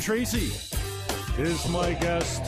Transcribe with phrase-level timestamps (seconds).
[0.00, 0.50] Tracey
[1.38, 2.42] is my guest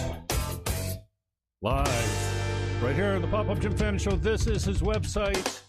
[1.60, 4.12] live right here on the Pop Up Jim Fannin Show.
[4.12, 5.60] This is his website,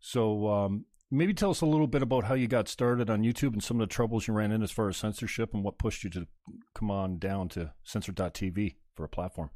[0.00, 3.52] So um, maybe tell us a little bit about how you got started on YouTube
[3.52, 6.04] and some of the troubles you ran in as far as censorship and what pushed
[6.04, 6.26] you to
[6.74, 9.50] come on down to Censored.tv for a platform.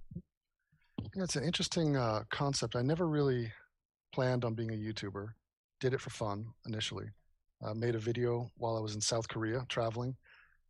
[1.14, 2.76] It's an interesting uh, concept.
[2.76, 3.53] I never really
[4.12, 5.28] planned on being a YouTuber.
[5.81, 7.06] Did it for fun initially.
[7.64, 10.16] Uh, made a video while I was in South Korea traveling,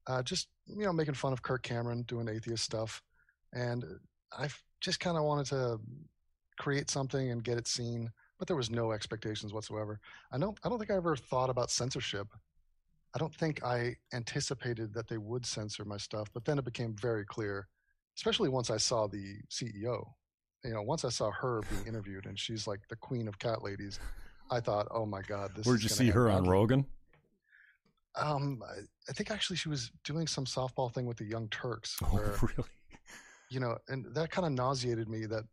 [0.06, 3.02] uh, just you know making fun of Kirk Cameron doing atheist stuff,
[3.52, 3.84] and
[4.38, 4.48] I
[4.80, 5.80] just kind of wanted to
[6.58, 8.10] create something and get it seen.
[8.44, 10.00] But there was no expectations whatsoever.
[10.30, 10.58] I don't.
[10.62, 12.28] I don't think I ever thought about censorship.
[13.14, 16.28] I don't think I anticipated that they would censor my stuff.
[16.34, 17.68] But then it became very clear,
[18.18, 20.04] especially once I saw the CEO
[20.62, 23.62] you know, once I saw her being interviewed and she's like the queen of cat
[23.62, 23.98] ladies,
[24.50, 25.64] I thought, oh my god, this.
[25.66, 26.44] Where'd you see her on.
[26.44, 26.84] Rogan?
[28.14, 31.96] Um, I, I think actually she was doing some softball thing with the Young Turks,
[32.04, 32.68] Oh, really?
[33.48, 35.44] you know, and that kind of nauseated me that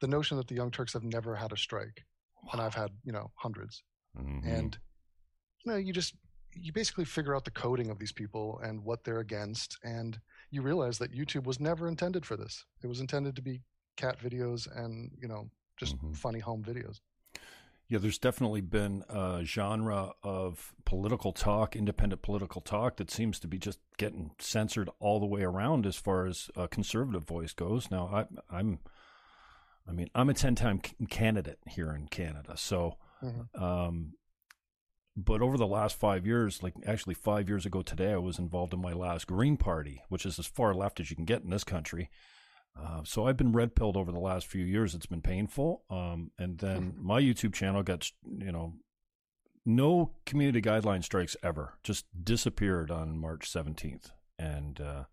[0.00, 2.04] the notion that the Young Turks have never had a strike,
[2.52, 3.82] and I've had you know 100s
[4.18, 4.44] Mhm.
[4.44, 4.78] and
[5.64, 6.14] you know, you just
[6.54, 10.18] you basically figure out the coding of these people and what they're against, and
[10.50, 12.64] you realize that YouTube was never intended for this.
[12.82, 13.62] It was intended to be
[13.96, 16.16] cat videos and you know just Mhm.
[16.16, 17.00] funny home videos.
[17.88, 23.48] Yeah, there's definitely been a genre of political talk, independent political talk, that seems to
[23.48, 27.90] be just getting censored all the way around as far as a conservative voice goes.
[27.90, 28.26] Now, I,
[28.58, 28.78] I'm,
[29.90, 33.60] I mean, I'm a ten-time candidate here in Canada, so, Mhm.
[33.60, 34.12] um,
[35.16, 38.72] but over the last five years, like actually five years ago today, I was involved
[38.72, 41.50] in my last Green Party, which is as far left as you can get in
[41.50, 42.08] this country.
[42.78, 44.94] Uh, so I've been red pilled over the last few years.
[44.94, 45.82] It's been painful.
[45.90, 48.74] Um, and then my YouTube channel got, you know,
[49.66, 51.74] no community guideline strikes ever.
[51.82, 54.12] Just disappeared on March 17th.
[54.38, 55.04] And, uh,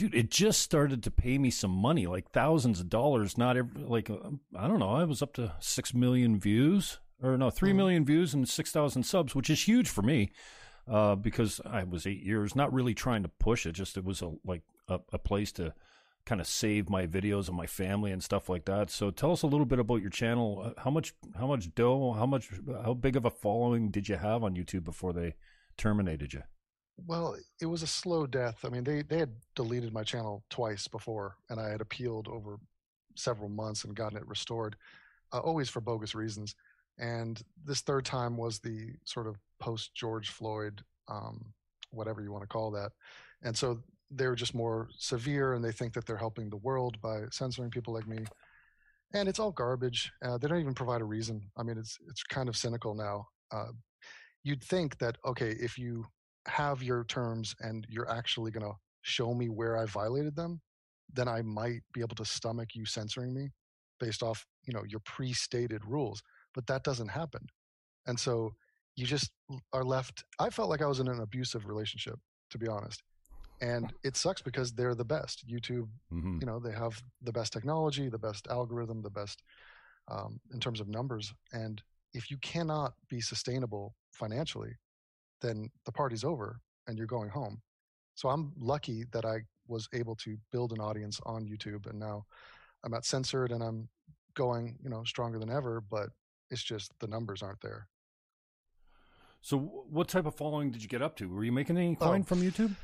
[0.00, 3.36] dude, it just started to pay me some money, like thousands of dollars.
[3.36, 4.16] Not every, like, uh,
[4.56, 7.76] I don't know, I was up to 6 million views or no, three Mhm.
[7.76, 10.30] million views and 6,000 subs, which is huge for me.
[10.88, 14.22] Uh, because I was eight years, not really trying to push it, just it was
[14.22, 15.72] a like a, a place to
[16.24, 18.90] kind of save my videos and my family and stuff like that.
[18.90, 20.62] So tell us a little bit about your channel.
[20.64, 22.50] Uh, how much how much dough, how much
[22.82, 25.34] how big of a following did you have on YouTube before they
[25.76, 26.42] terminated you?
[27.06, 28.64] Well, it was a slow death.
[28.64, 32.58] I mean, they they had deleted my channel twice before, and I had appealed over
[33.16, 34.76] several months and gotten it restored,
[35.32, 36.54] uh, always for bogus reasons.
[36.98, 41.52] And this third time was the sort of post George Floyd, um,
[41.90, 42.92] whatever you want to call that.
[43.42, 43.80] And so
[44.10, 47.94] they're just more severe, and they think that they're helping the world by censoring people
[47.94, 48.24] like me.
[49.14, 50.12] And it's all garbage.
[50.22, 51.42] Uh, they don't even provide a reason.
[51.56, 53.28] I mean, it's it's kind of cynical now.
[53.52, 53.72] Uh,
[54.44, 56.06] you'd think that okay, if you
[56.46, 60.60] have your terms and you're actually going to show me where I violated them,
[61.12, 63.50] then I might be able to stomach you censoring me
[63.98, 66.22] based off, you know, your pre-stated rules.
[66.54, 67.46] But that doesn't happen.
[68.06, 68.54] And so
[68.96, 69.30] you just
[69.72, 72.18] are left I felt like I was in an abusive relationship,
[72.50, 73.02] to be honest.
[73.62, 75.46] And it sucks because they're the best.
[75.46, 76.38] YouTube, mm-hmm.
[76.40, 79.42] you know, they have the best technology, the best algorithm, the best
[80.08, 81.34] um, in terms of numbers.
[81.52, 81.82] And
[82.14, 84.72] if you cannot be sustainable financially,
[85.40, 87.60] then the party's over and you're going home.
[88.14, 92.24] So I'm lucky that I was able to build an audience on YouTube and now
[92.84, 93.88] I'm at censored and I'm
[94.34, 96.10] going, you know, stronger than ever, but
[96.50, 97.88] it's just the numbers aren't there.
[99.42, 101.28] So what type of following did you get up to?
[101.28, 102.74] Were you making any coin oh, from YouTube?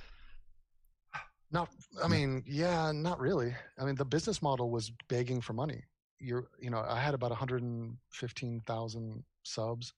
[1.52, 1.68] Not
[2.02, 3.54] I mean, yeah, not really.
[3.78, 5.84] I mean, the business model was begging for money.
[6.18, 9.92] You're, you know, I had about 115,000 subs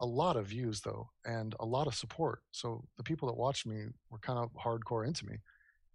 [0.00, 2.40] a lot of views though and a lot of support.
[2.50, 5.36] So the people that watched me were kind of hardcore into me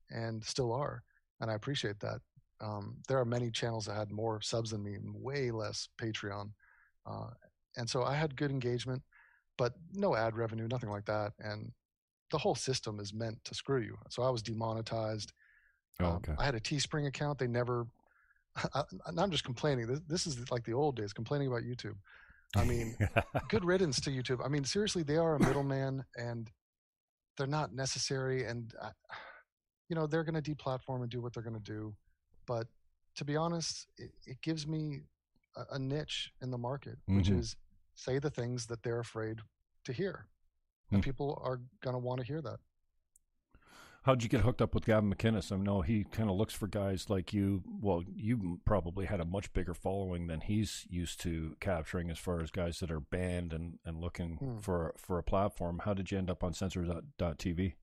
[0.09, 1.03] and still are
[1.39, 2.19] and i appreciate that.
[2.59, 6.51] Um, there are many channels that had more subs than me and way less patreon
[7.09, 7.30] uh,
[7.77, 9.01] and so i had good engagement
[9.57, 11.71] but no ad revenue nothing like that and
[12.31, 13.98] the whole system is meant to screw you.
[14.09, 15.33] So i was demonetized.
[16.00, 16.31] Oh, um, okay.
[16.31, 17.38] um, i had a teespring account.
[17.38, 17.86] They never
[18.74, 18.83] I,
[19.18, 19.88] i'm just complaining.
[19.88, 21.95] This, this is like the old days complaining about youtube
[22.56, 22.98] I mean,
[23.50, 24.44] good riddance to YouTube.
[24.44, 26.50] I mean, seriously, they are a middleman and
[27.38, 28.45] they're not necessary.
[28.45, 28.89] And, uh,
[29.89, 31.94] you know, they're going to deplatform and do what they're going to do.
[32.45, 32.68] But
[33.15, 35.00] to be honest, it, it gives me
[35.56, 37.18] a, a, niche in the market, mm-hmm.
[37.18, 37.56] which is
[37.95, 39.39] say the things that they're afraid
[39.86, 40.27] to hear.
[40.88, 40.95] Mm-hmm.
[40.95, 41.06] And mm.
[41.06, 42.59] people are going to want to hear that.
[44.03, 45.51] How'd you get hooked up with Gavin McInnes?
[45.51, 47.62] I know he kind of looks for guys like you.
[47.80, 52.42] Well, you probably had a much bigger following than he's used to capturing, as far
[52.42, 54.57] as guys that are banned and, and looking hmm.
[54.57, 55.81] for for a platform.
[55.86, 57.74] How did you end up on Censored.tv?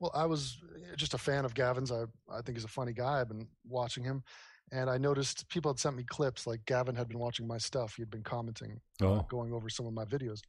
[0.00, 1.92] Well, I was eh, just a fan of Gavin's.
[1.92, 3.20] I I think he's a funny guy.
[3.20, 4.24] I've been watching him,
[4.72, 6.48] and I noticed people had sent me clips.
[6.48, 7.94] Like Gavin had been watching my stuff.
[7.94, 9.14] He had been commenting, uh, oh.
[9.14, 10.40] uh, going over some of my videos,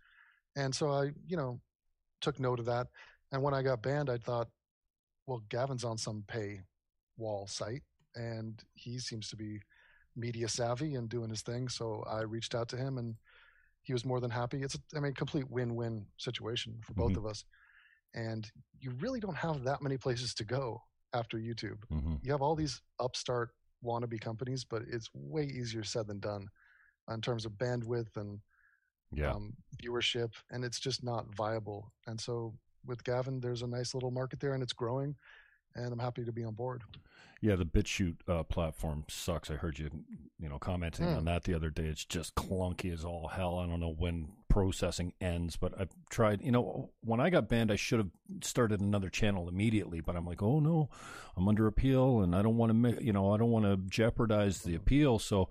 [0.55, 1.59] and so I, you know,
[2.19, 2.87] took note of that.
[3.31, 4.47] And when I got banned, I thought,
[5.27, 6.61] well, Gavin's on some pay
[7.17, 7.83] wall site
[8.15, 9.59] and he seems to be
[10.15, 11.69] media savvy and doing his thing.
[11.69, 13.15] So I reached out to him and
[13.83, 14.63] he was more than happy.
[14.63, 17.25] It's, a, I mean, complete win-win situation for both mm-hmm.
[17.25, 17.45] of us.
[18.15, 20.81] And you really don't have that many places to go
[21.13, 21.77] after YouTube.
[21.91, 22.15] Mm-hmm.
[22.21, 23.51] You have all these upstart
[23.85, 26.47] wannabe companies, but it's way easier said than done
[27.11, 28.39] in terms of bandwidth and
[29.13, 29.31] yeah.
[29.31, 30.31] um, viewership.
[30.51, 31.91] And it's just not viable.
[32.07, 32.53] And so
[32.87, 35.15] with Gavin, there's a nice little market there and it's growing,
[35.75, 36.83] and I'm happy to be on board.
[37.41, 39.51] Yeah, the BitChute uh, platform sucks.
[39.51, 39.91] I heard you,
[40.39, 41.17] you know, commenting mm.
[41.17, 41.83] on that the other day.
[41.83, 43.59] It's just clunky as all hell.
[43.59, 46.41] I don't know when processing ends, but I've tried.
[46.41, 48.09] You know, when I got banned, I should have
[48.41, 50.01] started another channel immediately.
[50.01, 50.89] But I'm like, oh no,
[51.35, 54.63] I'm under appeal, and I don't want to, you know, I don't want to jeopardize
[54.63, 55.19] the appeal.
[55.19, 55.49] So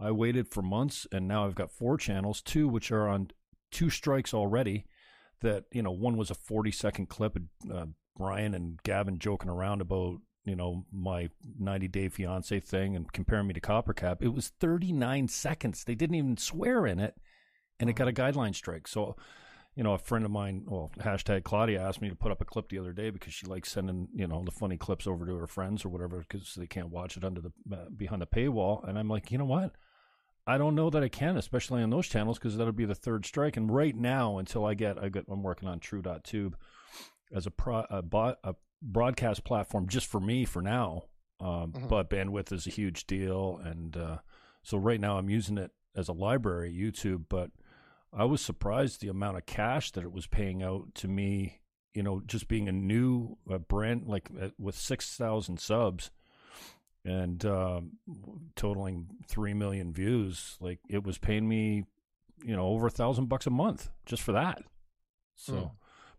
[0.00, 3.30] I waited for months, and now I've got four channels, two which are on
[3.70, 4.86] two strikes already
[5.40, 9.50] that you know one was a 40 second clip of uh, Brian and Gavin joking
[9.50, 11.28] around about you know my
[11.58, 14.18] 90 day fiance thing and comparing me to CopperCab.
[14.20, 15.84] It was 39 seconds.
[15.84, 17.14] They didn't even swear in it,
[17.78, 18.88] and it got a guideline strike.
[18.88, 19.16] So.
[19.78, 22.46] You know, a friend of mine, well, hashtag Claudia asked me to put up a
[22.46, 25.36] clip the other day because she likes sending, you know, the funny clips over to
[25.36, 28.88] her friends or whatever because they can't watch it under the uh, behind the paywall.
[28.88, 29.72] And I'm like, you know what?
[30.46, 33.26] I don't know that I can, especially on those channels, because that'll be the third
[33.26, 33.56] strike.
[33.56, 36.56] And right now, until I get, I I'm working on True.tube
[37.34, 38.04] as a, pro, a,
[38.44, 41.04] a broadcast platform just for me for now.
[41.40, 41.88] Um, mm-hmm.
[41.88, 44.18] But bandwidth is a huge deal, and uh,
[44.62, 47.24] so right now I'm using it as a library, YouTube.
[47.28, 47.50] But
[48.12, 51.60] I was surprised the amount of cash that it was paying out to me.
[51.92, 56.10] You know, just being a new uh, brand, like uh, with six thousand subs
[57.06, 57.80] and uh,
[58.56, 60.56] totaling three million views.
[60.60, 61.84] Like it was paying me,
[62.44, 64.62] you know, over a thousand bucks a month just for that.
[65.36, 65.70] So, mm.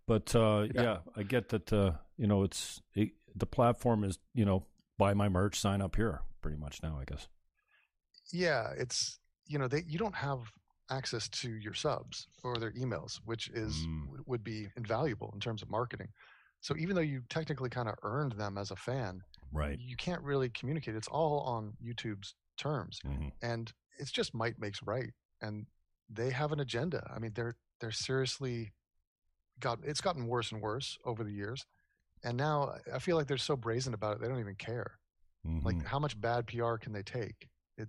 [0.08, 0.82] but uh, yeah.
[0.82, 0.98] yeah.
[1.16, 1.72] I get that.
[1.72, 4.64] Uh, you know, it's it, the platform is you know
[4.98, 7.28] buy my merch, sign up here, pretty much now, I guess.
[8.32, 10.40] Yeah, it's you know they you don't have
[10.90, 14.26] access to your subs or their emails, which is Mm.
[14.26, 16.08] would be invaluable in terms of marketing.
[16.62, 19.78] So even though you technically kind of earned them as a fan, Right.
[19.80, 20.96] you can't really communicate.
[20.96, 25.14] It's all on YouTube's terms, hmm and it's just might makes right.
[25.42, 25.66] And
[26.10, 27.10] they have an agenda.
[27.14, 28.72] I mean, they're they're seriously
[29.60, 31.66] got it's gotten worse and worse over the years,
[32.24, 35.00] and now I- feel like they're so brazen about it they don't even care.
[35.46, 35.86] Like Mm-hmm.
[35.88, 37.48] how much bad PR can they take?
[37.78, 37.88] It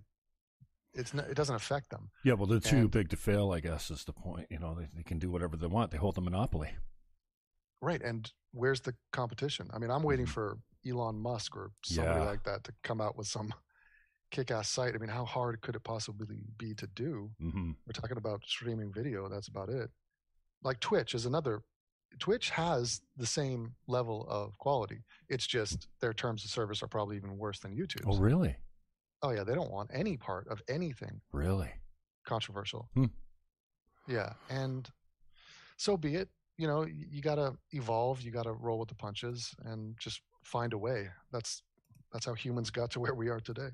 [0.93, 2.09] it's not, it doesn't affect them.
[2.23, 4.47] yeah, well, they're too and- big to fail, I guess, is the point.
[4.49, 5.91] You know, they, they can do whatever they want.
[5.91, 6.69] They hold the monopoly.
[7.81, 8.01] Right.
[8.01, 9.69] And where's the competition?
[9.73, 10.29] I mean, I'm waiting Mhm.
[10.29, 12.25] for Elon Musk or somebody Yeah.
[12.25, 13.53] like that to come out with some
[14.31, 14.95] kick ass site.
[14.95, 17.31] I mean, how hard could it possibly be to do?
[17.39, 19.27] hmm We're talking about streaming video.
[19.29, 19.89] That's about it.
[20.63, 21.61] Like Twitch is another.
[22.19, 25.03] Twitch has the same level of quality.
[25.29, 28.03] It's just their terms of service are probably even worse than YouTube.
[28.07, 28.55] Oh, really?
[29.21, 29.43] Oh, yeah.
[29.43, 31.71] They don't want any part of anything Really?
[32.25, 32.89] controversial.
[32.95, 33.05] Hmm.
[34.07, 34.89] Yeah, and
[35.77, 36.29] so be it.
[36.57, 38.21] You know, you got to evolve.
[38.21, 41.09] You got to roll with the punches and just find a way.
[41.31, 41.63] That's
[42.11, 43.69] that's how humans got to where we are today.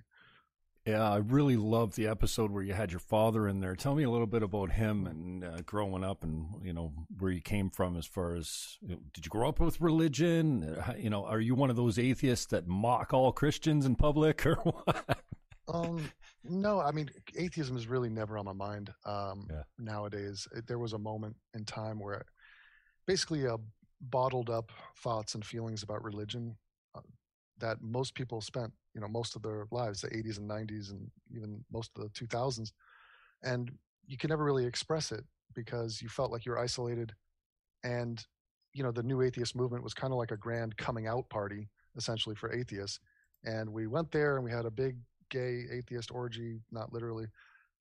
[0.86, 3.76] Yeah, I really loved the episode where you had your father in there.
[3.76, 7.32] Tell me a little bit about him and uh, growing up, and you know where
[7.32, 7.98] you came from.
[7.98, 10.78] As far as did you grow up with religion?
[10.98, 14.56] You know, are you one of those atheists that mock all Christians in public, or
[14.64, 15.20] what?
[15.68, 16.12] Um,
[16.44, 19.64] no, I mean, atheism is really never on my mind um, Yeah.
[19.80, 20.48] nowadays.
[20.56, 22.24] It, there was a moment in time where,
[23.08, 23.58] basically, uh,
[24.02, 26.56] bottled up thoughts and feelings about religion
[27.60, 31.10] that most people spent, you know, most of their lives, the 80s and 90s, and
[31.34, 32.72] even most of the 2000s,
[33.44, 33.72] and
[34.06, 37.14] you could never really express it because you felt like you're isolated,
[37.84, 38.26] and
[38.74, 41.70] you know, the new atheist movement was kind of like a grand coming out party,
[41.96, 43.00] essentially for atheists,
[43.46, 44.98] and we went there and we had a big
[45.30, 47.28] gay atheist orgy, not literally,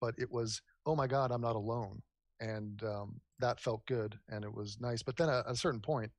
[0.00, 2.02] but it was, oh my God, I'm not alone.
[2.40, 5.02] And um, that felt good and it was nice.
[5.02, 6.10] But then at a certain point,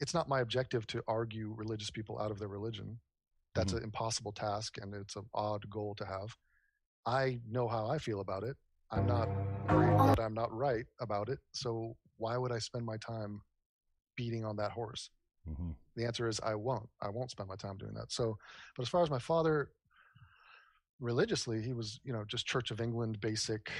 [0.00, 2.98] it's not my objective to argue religious people out of their religion.
[3.54, 6.36] That's an impossible task and it's an odd goal to have.
[7.06, 8.56] I know how I feel about it.
[8.90, 9.28] I'm not
[9.70, 11.38] worried that I'm not right about it.
[11.52, 13.42] So why would I spend my time
[14.16, 15.10] beating on that horse?
[15.46, 16.88] hmm the answer is I won't.
[17.02, 18.10] I won't spend my time doing that.
[18.10, 18.38] So,
[18.76, 19.68] but as far as my father,
[21.00, 23.70] religiously, he was, you know, just Church of England basic,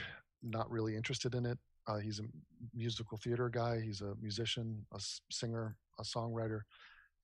[0.43, 1.59] not really interested in it.
[1.87, 2.25] Uh, he's a
[2.75, 3.81] musical theater guy.
[3.81, 6.61] He's a musician, a singer, a songwriter,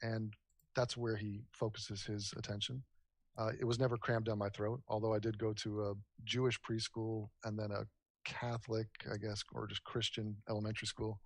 [0.02, 0.34] and
[0.74, 2.82] that's where he focuses his attention.
[3.36, 6.58] Uh, it was never crammed down my throat, although I did go to a Jewish
[6.60, 7.84] preschool and then a
[8.24, 11.20] Catholic, I guess, or just Christian elementary school.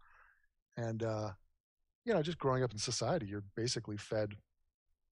[0.77, 1.31] And, uh,
[2.05, 4.35] you know, just growing up in society, you're basically fed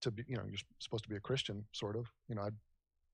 [0.03, 2.07] to be, you know, you're supposed to be a Christian, sort of.
[2.29, 2.55] You know, I'd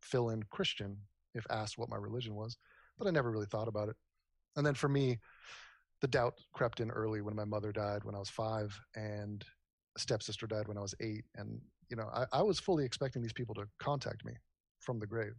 [0.02, 0.96] fill in Christian
[1.34, 2.56] if asked what my religion was,
[2.98, 3.96] but I never really thought about it.
[4.56, 5.18] And then for me,
[6.00, 9.44] the doubt crept in early when my mother died when I was five and
[9.96, 11.24] a stepsister died when I was eight.
[11.36, 14.34] And, you know, I, I was fully expecting these people to contact me
[14.80, 15.34] from the grave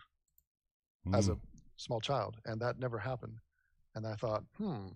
[1.13, 1.37] as a
[1.77, 3.37] small child, and that never happened.
[3.95, 4.87] And I thought, hmm,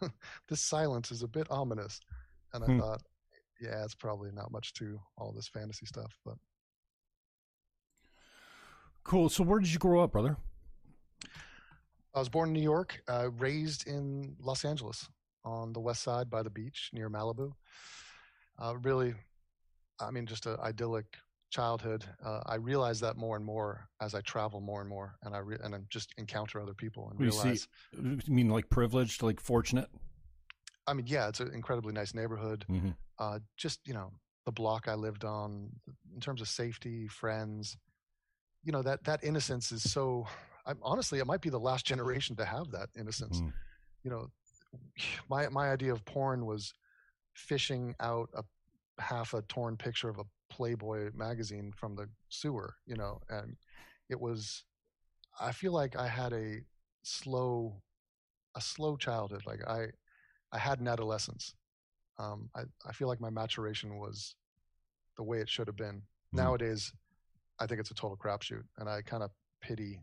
[0.48, 2.00] this silence is a bit ominous.
[2.52, 2.78] And I Hmm.
[2.78, 3.02] thought,
[3.60, 6.16] yeah, it's probably not much to all this fantasy stuff.
[6.24, 6.36] But
[9.04, 9.28] cool.
[9.28, 10.36] So, where did you grow up, brother?
[12.14, 15.08] I was born in New York, uh, raised in Los Angeles
[15.44, 17.52] on the west side by the beach near Malibu.
[18.58, 19.14] Uh, really,
[20.00, 21.06] I mean, just an idyllic
[21.50, 22.04] childhood.
[22.24, 25.38] Uh, I realize that more and more as I travel more and more, and I
[25.38, 27.68] re- and I just encounter other people and You see- realize.
[27.92, 29.88] You mean like privileged, like fortunate?
[30.86, 32.64] I mean, yeah, it's an incredibly nice neighborhood.
[32.68, 32.90] hmm
[33.20, 34.10] uh, just you know
[34.44, 35.70] the block I lived on
[36.12, 37.76] in terms of safety, friends.
[38.64, 40.26] You know that that innocence is so.
[40.66, 43.40] I'm, honestly, it might be the last generation to have that innocence.
[43.40, 43.52] Mm.
[44.04, 44.26] You know,
[45.30, 46.72] my my idea of porn was
[47.34, 48.44] fishing out a
[49.02, 52.74] half a torn picture of a Playboy magazine from the sewer.
[52.86, 53.56] You know, and
[54.08, 54.64] it was.
[55.40, 56.60] I feel like I had a
[57.02, 57.82] slow,
[58.54, 59.42] a slow childhood.
[59.44, 59.86] Like I,
[60.52, 61.54] I had an adolescence
[62.18, 64.36] um, I, I feel like my maturation was
[65.16, 65.96] the way it should have been.
[65.96, 66.38] Mhm.
[66.38, 66.92] Nowadays,
[67.58, 69.30] I think it's a total crapshoot, and I kind of
[69.60, 70.00] pity.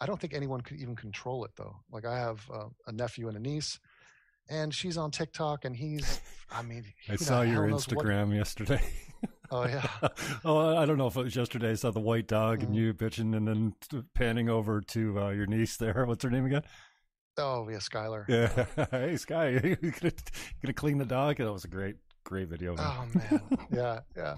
[0.00, 1.76] I don't think anyone could even control it though.
[1.92, 3.78] Like I have uh, a nephew and a niece,
[4.48, 6.20] and she's on TikTok, and he's.
[6.50, 8.82] I mean, I saw your knows what- Instagram yesterday.
[9.52, 9.84] Oh yeah,
[10.44, 11.70] oh, I don't know if it was yesterday.
[11.72, 12.76] I saw the white dog and Mhm.
[12.76, 13.74] you bitching, and then
[14.14, 16.04] panning over to uh, your niece there.
[16.06, 16.62] What's her name again?
[17.38, 18.24] oh yeah, Skylar.
[18.28, 18.86] Yeah.
[18.90, 20.12] hey, Sky, you gonna,
[20.62, 21.36] gonna clean the dog?
[21.38, 22.74] That was a great, great video.
[22.76, 22.86] Man.
[22.86, 24.36] Oh man, yeah, yeah.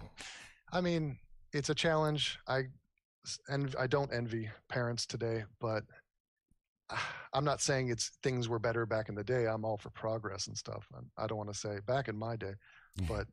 [0.72, 1.18] I mean,
[1.52, 2.38] it's a challenge.
[2.48, 2.62] I
[3.48, 5.84] and I don't envy parents today, but
[7.32, 9.46] I'm not saying it's things were better back in the day.
[9.46, 10.86] I'm all for progress and stuff.
[11.16, 12.54] I don't want to say back in my day,
[13.08, 13.26] but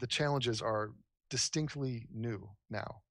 [0.00, 0.90] the challenges are
[1.30, 3.02] distinctly new now,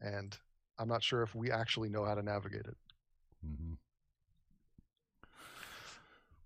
[0.00, 0.36] and
[0.78, 2.76] I'm not sure if we actually know how to navigate it.
[3.44, 3.74] Mm-hmm.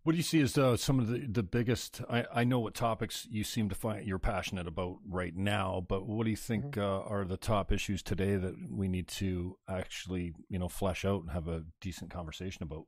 [0.03, 2.01] What do you see as uh, some of the, the biggest?
[2.09, 6.07] I, I know what topics you seem to find you're passionate about right now, but
[6.07, 6.81] what do you think mm-hmm.
[6.81, 11.21] uh, are the top issues today that we need to actually, you know, flesh out
[11.21, 12.87] and have a decent conversation about?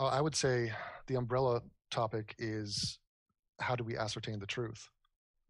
[0.00, 0.72] Uh, I would say
[1.06, 1.62] the umbrella
[1.92, 2.98] topic is
[3.60, 4.88] how do we ascertain the truth?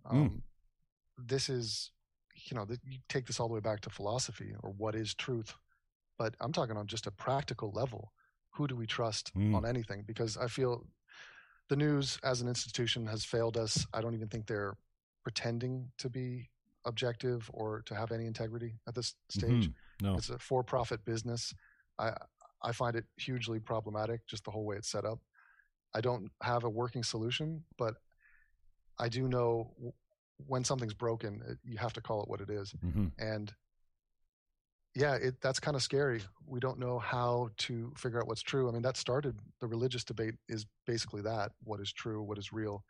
[0.07, 0.17] Hmm.
[0.17, 0.41] Um, mm.
[1.27, 1.91] This is,
[2.51, 5.55] you know, you take this all the way back to philosophy or what is truth,
[6.19, 8.13] but I'm talking on just a practical level
[8.61, 9.55] who do we trust mm.
[9.55, 10.05] on anything?
[10.07, 10.87] Because I feel
[11.71, 13.87] the news as an institution has failed us.
[13.95, 14.77] I don't even think they're
[15.23, 16.51] pretending to be
[16.85, 19.69] objective or to have any integrity at this stage.
[19.69, 20.07] Mm-hmm.
[20.07, 20.15] No.
[20.15, 21.55] It's a for-profit business.
[21.99, 22.13] I
[22.63, 25.21] I find it hugely problematic, just the whole way it's set up.
[25.95, 27.95] I don't have a working solution, but
[28.99, 29.73] I do know
[30.47, 32.75] when something's broken, you have to call it what it is.
[32.85, 33.07] Mm-hmm.
[33.19, 33.55] And
[34.95, 36.23] yeah, it, that's kind of scary.
[36.47, 38.69] We don't know how to figure out what's true.
[38.69, 42.53] I mean, that started the religious debate is basically that: what is true, what is
[42.53, 42.83] real.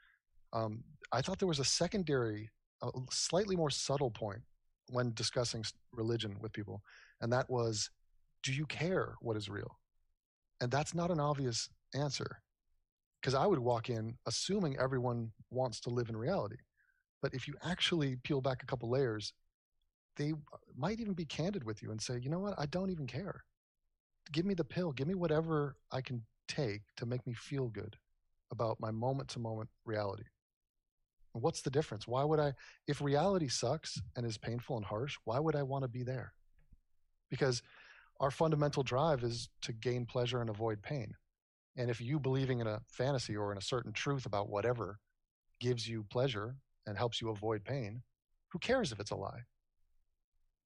[0.52, 2.50] Um, I thought there was a secondary,
[2.82, 4.40] a slightly more subtle point
[4.88, 6.82] when discussing religion with people,
[7.20, 7.90] and that was,
[8.42, 9.78] do you care what is real?
[10.60, 12.40] And that's not an obvious answer,
[13.20, 16.56] because I would walk in assuming everyone wants to live in reality,
[17.22, 19.32] but if you actually peel back a couple layers
[20.20, 20.34] they
[20.76, 23.42] might even be candid with you and say, you know what, I don't even care.
[24.30, 24.92] Give me the pill.
[24.92, 27.96] Give me whatever I can take to make me feel good
[28.52, 30.24] about my moment to moment reality.
[31.32, 32.06] What's the difference?
[32.06, 32.52] Why would I,
[32.86, 36.34] if reality sucks and is painful and harsh, why would I want to be there?
[37.30, 37.62] Because
[38.20, 41.14] our fundamental drive is to gain pleasure and avoid pain.
[41.78, 44.98] And if you believing in a fantasy or in a certain truth about whatever
[45.60, 46.56] gives you pleasure
[46.86, 48.02] and helps you avoid pain,
[48.48, 49.44] who cares if it's a lie?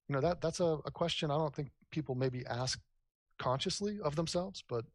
[0.07, 2.79] You know that that's a, a question i don't think people maybe ask
[3.37, 4.85] consciously of themselves but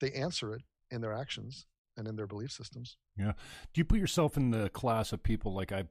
[0.00, 2.96] they answer it in their actions and in their belief systems.
[3.16, 3.32] Yeah.
[3.72, 5.84] Do you put yourself in the class of people like i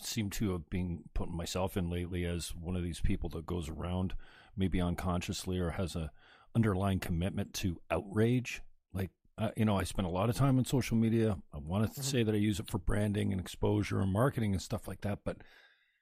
[0.00, 3.68] seem to have been putting myself in lately as one of these people that goes
[3.68, 4.14] around
[4.56, 6.12] maybe unconsciously or has a
[6.54, 8.62] underlying commitment to outrage?
[8.92, 11.38] Like uh, you know i spend a lot of time on social media.
[11.52, 12.02] I want to mm-hmm.
[12.02, 15.20] say that i use it for branding and exposure and marketing and stuff like that
[15.24, 15.38] but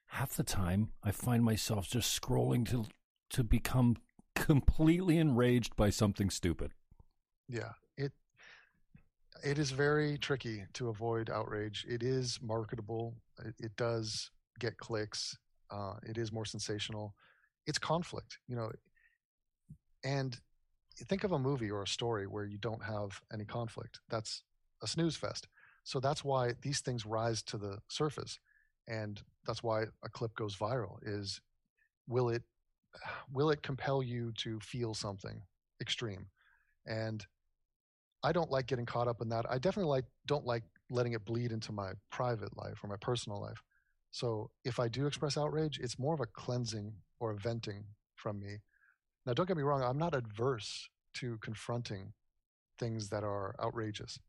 [0.07, 2.85] half the time I find myself just scrolling to
[3.31, 3.97] to become
[4.35, 6.71] completely enraged by something stupid.
[7.47, 8.11] Yeah, it
[9.43, 11.85] it is very tricky to avoid outrage.
[11.87, 13.15] It is marketable.
[13.43, 15.37] It, it does get clicks.
[15.69, 17.13] Uh, it is more sensational.
[17.65, 18.71] It's conflict, you know.
[20.03, 20.37] And
[20.95, 23.99] think of a movie or a story where you don't have any conflict.
[24.09, 24.43] That's
[24.81, 25.47] a snooze fest.
[25.83, 28.39] So that's why these things rise to the surface
[28.87, 31.41] and that's why a clip goes viral is
[32.07, 32.43] will it
[33.31, 35.41] will it compel you to feel something
[35.81, 36.27] extreme?
[36.85, 37.25] And
[38.23, 39.45] i don't like getting caught up in that.
[39.49, 43.41] I definitely like don't like letting it bleed into my private life or my personal
[43.41, 43.61] life.
[44.11, 47.83] So if i do express outrage it's more of a cleansing or a venting
[48.15, 48.57] from me.
[49.25, 52.13] Now don't get me wrong i'm not adverse to confronting
[52.79, 54.19] things that are outrageous.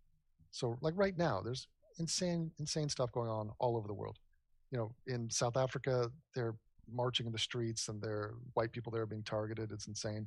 [0.51, 1.69] So like right now there's
[1.99, 4.19] insane insane stuff going on all over the world
[4.71, 6.55] you know, in South Africa, they're
[6.91, 9.73] marching in the streets and they're white people there are being targeted.
[9.73, 10.27] It's insane.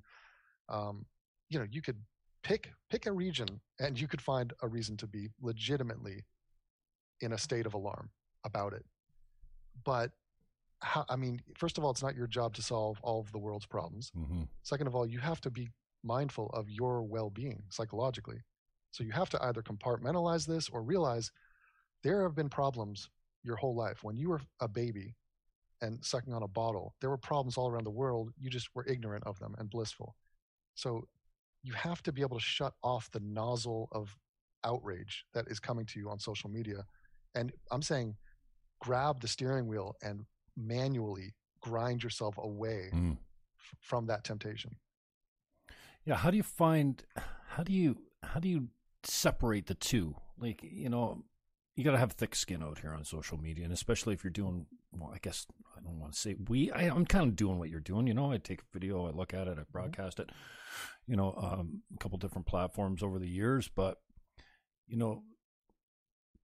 [0.70, 1.06] Um,
[1.50, 1.98] you know, you could
[2.44, 3.48] pick pick a region
[3.80, 6.26] and you could find a reason to be legitimately
[7.22, 8.10] in a state of alarm
[8.46, 8.86] about it.
[9.86, 10.12] But
[10.80, 13.38] how, I mean, first of all, it's not your job to solve all of the
[13.38, 14.12] world's problems.
[14.18, 14.44] Mm-hmm.
[14.64, 15.70] Second of all, you have to be
[16.04, 18.42] mindful of your well-being psychologically.
[18.90, 21.32] So you have to either compartmentalize this or realize
[22.04, 23.10] there have been problems
[23.44, 24.04] your whole life.
[24.04, 25.16] When you were a baby
[25.82, 28.32] and sucking on a bottle, there were problems all around the world.
[28.38, 30.16] You just were ignorant of them and blissful.
[30.76, 31.08] So
[31.64, 34.16] you have to be able to shut off the nozzle of
[34.64, 36.86] outrage that is coming to you on social media.
[37.36, 38.16] And I'm saying
[38.80, 40.26] grab the steering wheel and
[40.58, 43.12] manually grind yourself away mm.
[43.12, 44.76] f- from that temptation.
[46.04, 47.04] Yeah, how do you find
[47.50, 48.70] how do you how do you
[49.04, 50.16] separate the two?
[50.38, 51.24] Like, you know,
[51.76, 54.32] you got to have thick skin out here on social media, and especially if you're
[54.32, 54.66] doing.
[54.92, 56.72] Well, I guess I don't want to say we.
[56.72, 58.08] I, am kind of doing what you're doing.
[58.08, 59.72] You know, I take a video, I look at it, I mm-hmm.
[59.72, 60.30] broadcast it.
[61.08, 63.98] You know, um, a couple different platforms over the years, but
[64.88, 65.24] you know,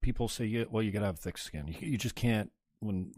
[0.01, 1.67] people say, yeah, well, you got to have thick skin.
[1.67, 3.11] You, you just can't when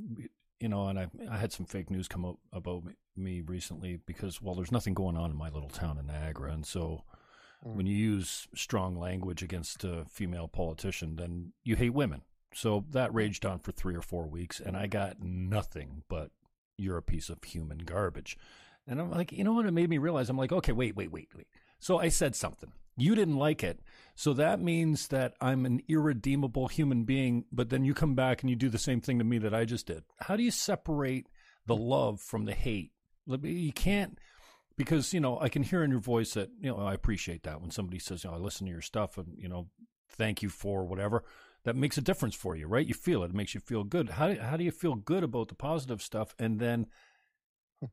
[0.60, 2.84] you know, and I I had some fake news come up about
[3.16, 6.66] me recently because well, there's nothing going on in my little town in Niagara, and
[6.66, 7.04] so
[7.66, 7.76] mm.
[7.76, 12.22] when you use strong language against a female politician, then you hate women.
[12.54, 16.32] So that raged on for three or four weeks, and I got nothing but
[16.78, 18.38] you're a piece of human garbage.
[18.88, 19.66] And I'm like, you know what?
[19.66, 21.48] It made me realize I'm like, okay, wait, wait, wait, wait.
[21.80, 22.72] So I said something.
[22.98, 23.80] You didn't like it.
[24.16, 28.50] So that means that I'm an irredeemable human being, but then you come back and
[28.50, 30.04] you do the same thing to me that I just did.
[30.20, 31.28] How do you separate
[31.66, 32.92] the love from the hate?
[33.26, 34.18] You can't
[34.80, 37.62] because you know I can hear in your voice that you know I appreciate that
[37.62, 39.68] when somebody says, you know, I listen to your stuff and you know,
[40.10, 41.24] thank you for whatever
[41.66, 42.88] that makes a difference for you, right?
[42.88, 43.32] You feel it.
[43.32, 44.12] It makes you feel good.
[44.12, 46.34] How do, how do you feel good about the positive stuff?
[46.40, 46.88] And then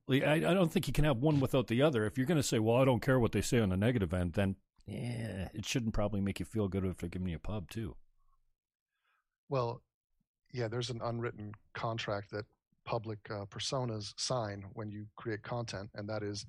[0.09, 2.07] I, I don't think you can have one without the other.
[2.07, 4.15] If you're going to say, well, I don't care what they say on the negative
[4.15, 4.55] end, then
[4.87, 7.97] yeah, it shouldn't probably make you feel good if they're giving you a pub too.
[9.49, 9.83] Well,
[10.53, 12.45] yeah, there's an unwritten contract that
[12.85, 16.47] public uh, personas sign when you create content, and that is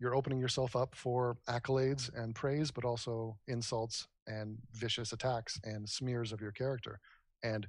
[0.00, 5.88] you're opening yourself up for accolades and praise, but also insults and vicious attacks and
[5.88, 7.00] smears of your character.
[7.42, 7.66] And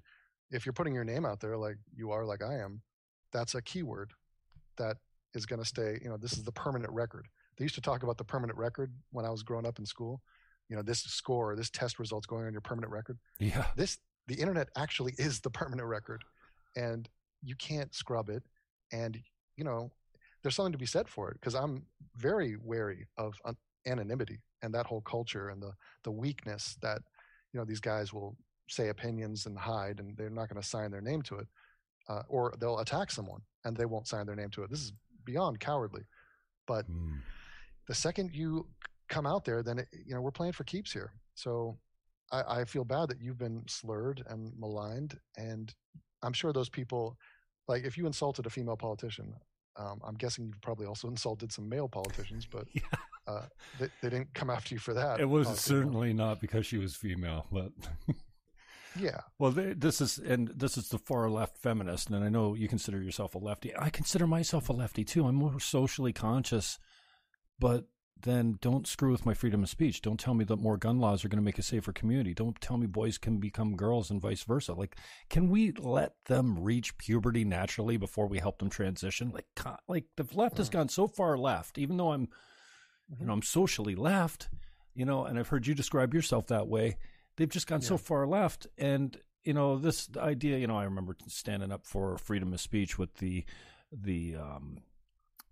[0.51, 2.81] if you're putting your name out there like you are, like I am,
[3.31, 4.13] that's a keyword
[4.77, 4.97] that
[5.33, 5.99] is going to stay.
[6.01, 7.27] You know, this is the permanent record.
[7.57, 10.21] They used to talk about the permanent record when I was growing up in school.
[10.69, 13.17] You know, this score, this test results going on your permanent record.
[13.39, 13.65] Yeah.
[13.75, 16.23] This the internet actually is the permanent record,
[16.75, 17.09] and
[17.43, 18.43] you can't scrub it.
[18.91, 19.19] And
[19.57, 19.91] you know,
[20.41, 21.83] there's something to be said for it because I'm
[22.15, 23.39] very wary of
[23.85, 25.71] anonymity and that whole culture and the
[26.03, 27.01] the weakness that
[27.53, 30.91] you know these guys will say opinions and hide and they're not going to sign
[30.91, 31.47] their name to it
[32.07, 34.69] uh, or they'll attack someone and they won't sign their name to it.
[34.69, 34.93] This is
[35.25, 36.03] beyond cowardly.
[36.67, 37.17] But mm.
[37.87, 38.67] the second you
[39.07, 41.13] come out there then it, you know we're playing for keeps here.
[41.35, 41.77] So
[42.31, 45.73] I, I feel bad that you've been slurred and maligned and
[46.23, 47.17] i'm sure those people
[47.67, 49.33] like if you insulted a female politician
[49.79, 52.81] um, I'm guessing you've probably also insulted some male politicians, but yeah.
[53.27, 53.45] uh,
[53.79, 55.19] they, they, didn't come after you for that.
[55.19, 57.71] It was certainly not because she was female, but
[58.99, 59.21] yeah.
[59.39, 62.67] Well, they, this is and this is the far left feminist, and I know you
[62.67, 63.75] consider yourself a lefty.
[63.77, 65.25] I consider myself a lefty too.
[65.25, 66.77] I'm more socially conscious,
[67.57, 67.85] but
[68.23, 70.01] then don't screw with my freedom of speech.
[70.01, 72.33] Don't tell me that more gun laws are going to make a safer community.
[72.33, 74.73] Don't tell me boys can become girls and vice versa.
[74.73, 74.97] Like,
[75.29, 79.31] can we let them reach puberty naturally before we help them transition?
[79.31, 79.45] Like,
[79.87, 80.73] like the left has mm.
[80.73, 82.27] gone so far left, even though I'm,
[83.07, 83.31] you know, mm-hmm.
[83.31, 84.49] I'm socially left,
[84.93, 86.97] you know, and I've heard you describe yourself that way.
[87.37, 87.87] They've just gone yeah.
[87.87, 88.67] so far left.
[88.77, 92.97] And, you know, this idea, you know, I remember standing up for freedom of speech
[92.97, 93.45] with the,
[93.91, 94.79] the, um,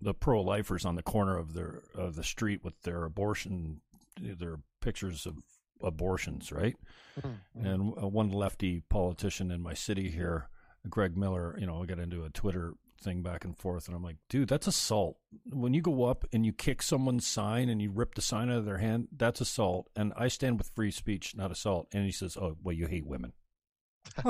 [0.00, 3.80] the pro lifers on the corner of their of the street with their abortion
[4.20, 5.36] their pictures of
[5.82, 6.76] abortions, right?
[7.20, 7.66] Mm-hmm.
[7.66, 10.48] And uh, one lefty politician in my city here,
[10.88, 14.02] Greg Miller, you know, I got into a Twitter thing back and forth, and I'm
[14.02, 15.18] like, dude, that's assault.
[15.52, 18.58] When you go up and you kick someone's sign and you rip the sign out
[18.58, 19.88] of their hand, that's assault.
[19.94, 21.88] And I stand with free speech, not assault.
[21.92, 23.32] And he says, oh, well, you hate women.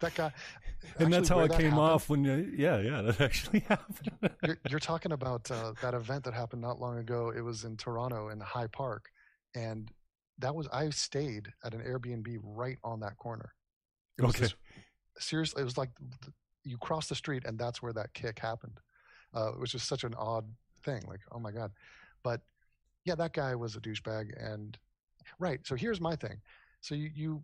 [0.00, 0.32] that guy.
[0.98, 4.30] And that's how it came happened, off when you, yeah, yeah, that actually happened.
[4.44, 7.32] you're, you're, talking about uh, that event that happened not long ago.
[7.34, 9.10] It was in Toronto in High Park.
[9.54, 9.90] And
[10.38, 13.52] that was, I stayed at an Airbnb right on that corner.
[14.20, 14.40] Okay.
[14.40, 14.54] This,
[15.18, 15.90] seriously, it was like
[16.64, 18.80] you cross the street and that's where that kick happened.
[19.34, 20.44] Uh, it was just such an odd
[20.84, 21.02] thing.
[21.06, 21.72] Like, oh my God.
[22.22, 22.40] But
[23.04, 24.30] yeah, that guy was a douchebag.
[24.38, 24.78] And
[25.38, 25.60] right.
[25.64, 26.40] So here's my thing.
[26.80, 27.42] So you, you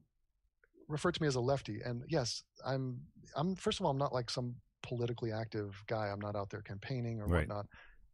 [0.88, 3.00] refer to me as a lefty, and yes, I'm.
[3.36, 6.08] I'm first of all, I'm not like some politically active guy.
[6.08, 7.40] I'm not out there campaigning or right.
[7.40, 7.66] whatnot.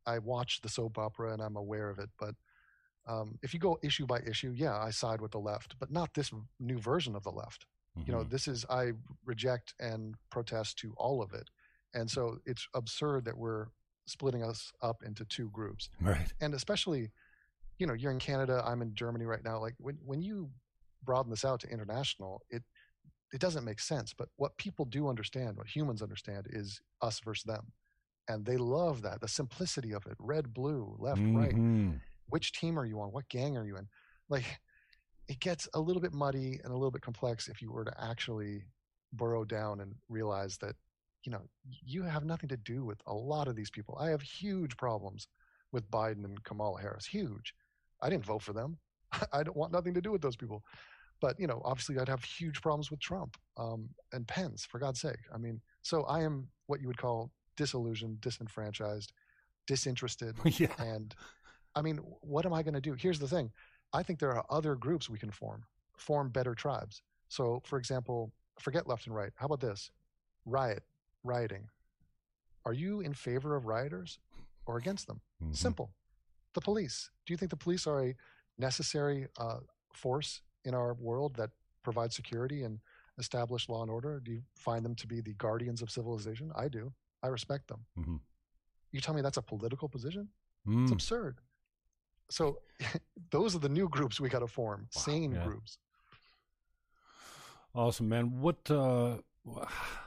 [0.06, 2.34] I watch the soap opera and I'm aware of it, but
[3.06, 6.14] um, if you go issue by issue, yeah, I side with the left, but not
[6.14, 7.66] this new version of the left.
[7.98, 8.06] Mm-hmm.
[8.06, 8.30] You know, mm-hmm.
[8.30, 8.92] this is I
[9.24, 11.48] reject and protest to all of it,
[11.92, 13.66] and so it's absurd that we're
[14.06, 15.88] splitting us up into two groups.
[16.00, 16.32] Right.
[16.40, 17.10] And especially,
[17.78, 19.58] you know, you're in Canada, I'm in Germany right now.
[19.60, 20.50] Like when when you
[21.04, 22.62] broaden this out to international, it
[23.32, 24.12] it doesn't make sense.
[24.16, 27.72] But what people do understand, what humans understand, is us versus them,
[28.28, 30.16] and they love that the simplicity of it.
[30.18, 31.36] Red, blue, left, mm-hmm.
[31.36, 32.00] right.
[32.28, 33.08] Which team are you on?
[33.12, 33.88] What gang are you in?
[34.28, 34.44] Like,
[35.28, 37.94] it gets a little bit muddy and a little bit complex if you were to
[38.00, 38.64] actually
[39.12, 40.76] burrow down and realize that
[41.24, 41.42] you know
[41.84, 43.96] you have nothing to do with a lot of these people.
[44.00, 45.28] I have huge problems
[45.72, 47.06] with Biden and Kamala Harris.
[47.06, 47.54] Huge.
[48.02, 48.78] I didn't vote for them.
[49.32, 50.62] I don't want nothing to do with those people.
[51.20, 55.00] But you know, obviously, I'd have huge problems with Trump um, and Pence, for God's
[55.00, 55.20] sake.
[55.34, 59.12] I mean, so I am what you would call disillusioned, disenfranchised,
[59.66, 60.68] disinterested, yeah.
[60.78, 61.14] and
[61.74, 62.94] I mean, what am I going to do?
[62.94, 63.50] Here's the thing:
[63.92, 65.64] I think there are other groups we can form,
[65.96, 67.02] form better tribes.
[67.28, 69.32] So, for example, forget left and right.
[69.36, 69.90] How about this?
[70.46, 70.82] Riot.
[71.22, 71.68] rioting,
[72.64, 74.18] are you in favor of rioters
[74.66, 75.20] or against them?
[75.44, 75.54] Mhm.
[75.54, 75.90] Simple.
[76.54, 77.10] The police.
[77.26, 78.16] Do you think the police are a
[78.58, 79.60] necessary uh,
[79.92, 81.50] force in our world that
[81.82, 82.78] provides security and
[83.18, 84.20] establish law and order?
[84.20, 86.52] Do you find them to be the guardians of civilization?
[86.54, 86.92] I do.
[87.22, 87.84] I respect them.
[87.98, 88.20] Mhm.
[88.92, 90.28] You tell me that's a political position?
[90.66, 90.92] It's Mm.
[90.92, 91.40] absurd.
[92.30, 92.60] So
[93.30, 95.78] those are the new groups we got to form, Wow, sane groups.
[97.74, 98.40] Awesome, man.
[98.40, 98.70] What?
[98.70, 99.18] Uh,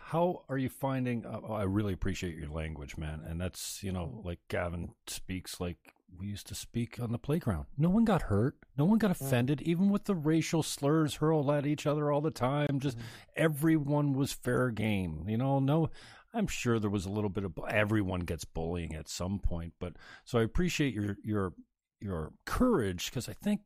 [0.06, 1.26] how are you finding?
[1.26, 3.22] Uh, I really appreciate your language, man.
[3.26, 5.78] And that's you know, like Gavin speaks like
[6.20, 7.66] we used to speak on the playground.
[7.78, 8.56] No one got hurt.
[8.78, 12.32] No one got offended, even with the racial slurs hurled at each other all the
[12.32, 12.80] time.
[12.80, 13.08] Just mm-hmm.
[13.36, 15.26] everyone was fair game.
[15.28, 15.90] You know, no.
[16.34, 19.94] I'm sure there was a little bit of everyone gets bullying at some point, but
[20.26, 21.54] so I appreciate your your
[22.02, 23.62] your courage because I think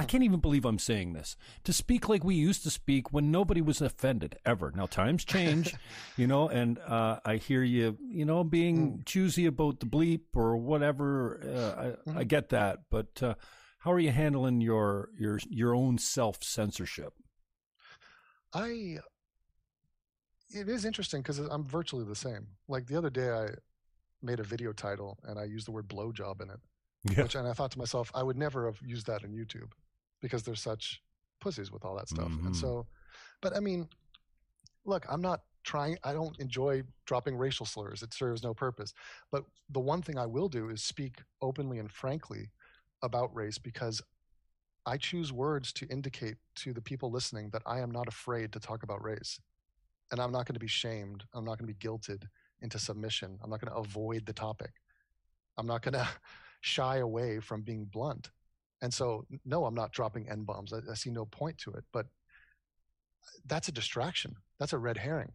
[0.00, 1.36] I can't even believe I'm saying this.
[1.64, 4.72] To speak like we used to speak when nobody was offended ever.
[4.74, 5.74] Now times change,
[6.16, 10.56] you know, and uh, I hear you, you know, being choosy about the bleep or
[10.56, 11.40] whatever.
[11.44, 13.34] Uh, I, I get that, but uh,
[13.78, 17.12] how are you handling your your your own self censorship?
[18.52, 18.98] I
[20.54, 22.46] it is interesting because I'm virtually the same.
[22.68, 23.48] Like the other day, I
[24.22, 26.60] made a video title and I used the word blowjob in it,
[27.10, 27.22] Yeah.
[27.24, 29.72] which and I thought to myself, I would never have used that in YouTube
[30.24, 31.02] because they're such
[31.38, 32.30] pussies with all that stuff.
[32.30, 32.46] Mhm.
[32.46, 32.86] And so,
[33.42, 33.86] but I mean,
[34.86, 35.98] look, I'm not trying.
[36.02, 38.02] I don't enjoy dropping racial slurs.
[38.02, 38.94] It serves no purpose.
[39.30, 42.50] But the one thing I will do is speak openly and frankly
[43.02, 44.00] about race because
[44.86, 48.60] I choose words to indicate to the people listening that I am not afraid to
[48.60, 49.38] talk about race.
[50.10, 51.24] And I'm not going to be shamed.
[51.34, 52.22] I'm not going to be guilted
[52.62, 53.38] into submission.
[53.42, 54.72] I'm not going to avoid the topic.
[55.58, 56.08] I'm not going to
[56.62, 58.30] shy away from being blunt.
[58.84, 60.70] And so, no, I'm not dropping N bombs.
[60.74, 61.84] I, I see no point to it.
[61.90, 62.04] But
[63.46, 64.36] that's a distraction.
[64.58, 65.32] That's a red herring.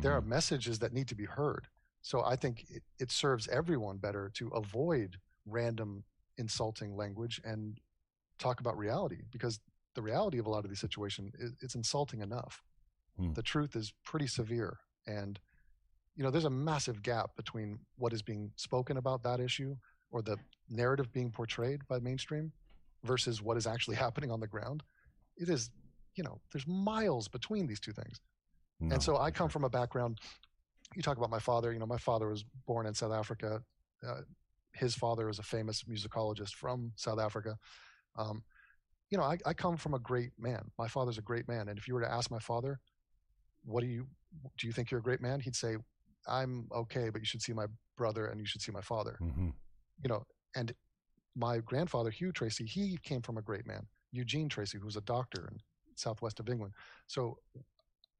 [0.00, 0.26] There are Mhm.
[0.26, 1.68] messages that need to be heard.
[2.00, 6.04] So I think it, it serves everyone better to avoid random
[6.38, 7.78] insulting language and
[8.38, 9.60] talk about reality because
[9.94, 12.62] the reality of a lot of these situations is it's insulting enough.
[13.18, 13.34] Hmm.
[13.34, 15.38] The truth is pretty severe and
[16.16, 19.76] you know there's a massive gap between what is being spoken about that issue
[20.10, 20.38] or the
[20.68, 22.52] narrative being portrayed by mainstream
[23.04, 24.82] versus what is actually happening on the ground.
[25.36, 25.70] It is
[26.16, 28.20] you know there's miles between these two things.
[28.80, 30.18] No, And so I come from a background.
[30.96, 31.72] You talk about my father.
[31.72, 33.62] You know, my father was born in South Africa.
[34.06, 34.22] Uh,
[34.72, 37.56] his father is a famous musicologist from South Africa.
[38.16, 38.42] Um,
[39.10, 40.70] you know, I, I come from a great man.
[40.78, 41.68] My father's a great man.
[41.68, 42.80] And if you were to ask my father,
[43.64, 44.06] what do you
[44.58, 44.66] do?
[44.66, 45.40] You think you're a great man?
[45.40, 45.76] He'd say,
[46.26, 47.66] I'm okay, but you should see my
[47.98, 49.18] brother and you should see my father.
[49.20, 49.52] Mhm.
[50.02, 50.72] You know, and
[51.36, 55.00] my grandfather Hugh Tracey, he came from a great man, Eugene Tracey, who was a
[55.02, 55.58] doctor in
[55.94, 56.74] southwest of England.
[57.06, 57.38] So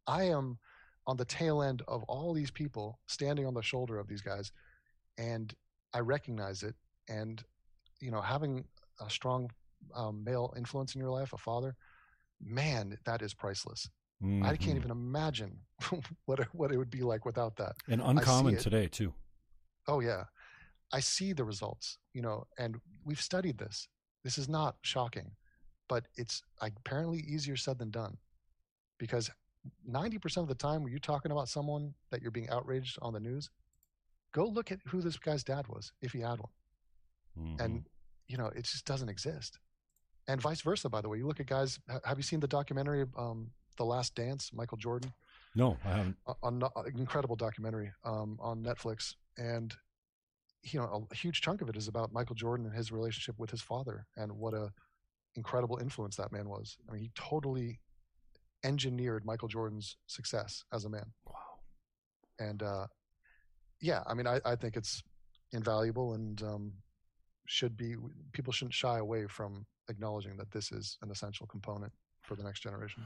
[0.07, 0.59] I am
[1.07, 4.53] on the tail end of all these people standing on the shoulder of these guys,
[5.19, 5.53] and
[5.93, 6.75] I recognize it.
[7.09, 7.43] And
[8.01, 8.65] you know, having
[9.01, 9.51] a strong
[9.95, 11.75] um, male influence in your life, a father,
[12.41, 13.89] man, that is priceless.
[14.23, 14.61] I Mhm.
[14.61, 15.67] can't even imagine
[16.27, 17.77] what it, what it would be like without that.
[17.89, 19.15] and uncommon today too.
[19.89, 20.25] Oh yeah,
[20.93, 21.99] I see the results.
[22.15, 23.89] You know, and we've studied this.
[24.25, 25.31] This is not shocking,
[25.89, 28.19] but it's apparently easier said than done,
[28.99, 29.31] because
[29.85, 33.13] ninety percent of the time when you're talking about someone that you're being outraged on
[33.13, 33.51] the news,
[34.33, 36.53] go look at who this guy's dad was, if he had one,
[37.39, 37.61] Mhm.
[37.61, 37.87] and
[38.29, 39.59] you know it just doesn't exist.
[40.29, 41.19] And vice versa, by the way.
[41.19, 41.81] You look at guys.
[42.05, 44.53] Have you seen the documentary, um, "The Last Dance"?
[44.53, 45.13] Michael Jordan
[45.55, 46.17] no, I haven't.
[46.43, 49.75] on an incredible documentary um, on Netflix, and
[50.63, 53.51] you know a huge chunk of it is about Michael Jordan and his relationship with
[53.51, 54.71] his father, and what a
[55.37, 56.77] incredible influence that man was.
[56.89, 57.81] I mean, he totally
[58.65, 61.35] engineered Michael Jordan's success as a man, Wow.
[62.39, 62.87] and uh,
[63.81, 65.03] yeah, I mean, I, I think it's
[65.53, 66.73] invaluable and um,
[67.47, 67.95] should be.
[68.33, 71.93] People shouldn't shy away from acknowledging that this is an essential component
[72.23, 73.03] for the next generation.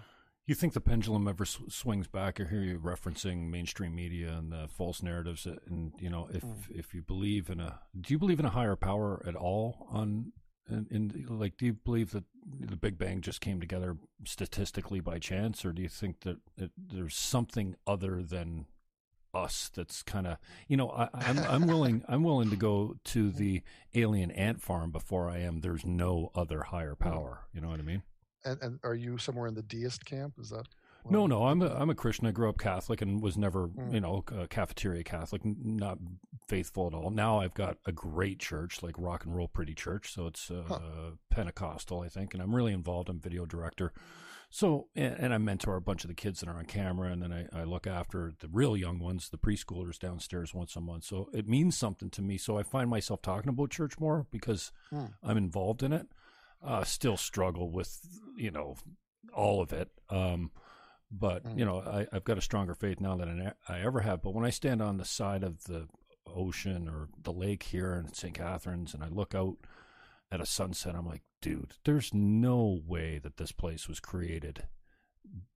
[0.47, 2.39] You think the pendulum ever sw- swings back?
[2.39, 6.71] I hear you referencing mainstream media and the false narratives, and you know, if Mm.
[6.71, 9.87] if you believe in a, do you believe in a higher power at all?
[9.91, 10.33] On
[10.69, 12.25] in, in like, do you believe that
[12.61, 16.73] the Big Bang just came together statistically by chance, or do you think that it,
[16.77, 18.67] there's something other than
[19.33, 23.31] us that's kind of, you know, I, I'm I'm willing I'm willing to go to
[23.31, 23.63] the
[23.95, 25.61] alien ant farm before I am.
[25.61, 27.47] There's no other higher power.
[27.55, 28.03] You know what I mean?
[28.45, 30.35] And, and are you somewhere in the deist camp?
[30.39, 30.67] Is that
[31.09, 32.27] No, no, I'm a, I'm a Christian.
[32.27, 33.93] I grew up Catholic and was never, Mm.
[33.95, 35.99] you know, a cafeteria Catholic, not
[36.49, 37.11] faithful at all.
[37.11, 40.13] Now I've got a great church, like rock and roll pretty church.
[40.13, 40.81] So it's uh, Huh.
[41.31, 43.09] Pentecostal, I think, and I'm really involved.
[43.09, 43.93] I'm video director.
[44.51, 47.21] So, and, and I mentor a bunch of the kids that are on camera, and
[47.21, 51.05] then I, I look after the real young ones, the preschoolers downstairs once a month.
[51.05, 52.39] So it means something to me.
[52.39, 55.07] So I find myself talking about church more because hmm.
[55.25, 56.07] I'm involved in it.
[56.65, 57.99] Uh, still struggle with,
[58.37, 58.77] you know,
[59.35, 59.91] all of it.
[60.09, 60.51] Um,
[61.11, 61.59] but hmm.
[61.59, 64.23] you know, I, have got a stronger faith now than I, I ever have.
[64.23, 65.89] But when I stand on the side of the
[66.27, 68.35] ocean or the lake here in St.
[68.35, 69.57] Catharines, and I look out
[70.33, 74.65] at a sunset, I'm like, dude, there's no way that this place was created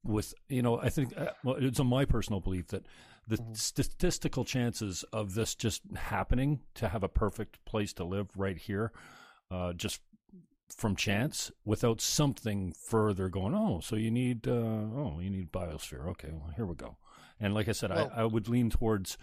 [0.04, 2.86] with, you know, I think, uh, well, it's my personal belief that
[3.26, 3.52] the mm-hmm.
[3.54, 8.92] statistical chances of this just happening to have a perfect place to live right here,
[9.50, 10.00] uh, just
[10.76, 16.07] from chance without something further going, oh, so you need, uh, oh, you need biosphere.
[16.09, 16.96] Okay, well, here we go.
[17.40, 19.16] And like I said, well, I, I would lean towards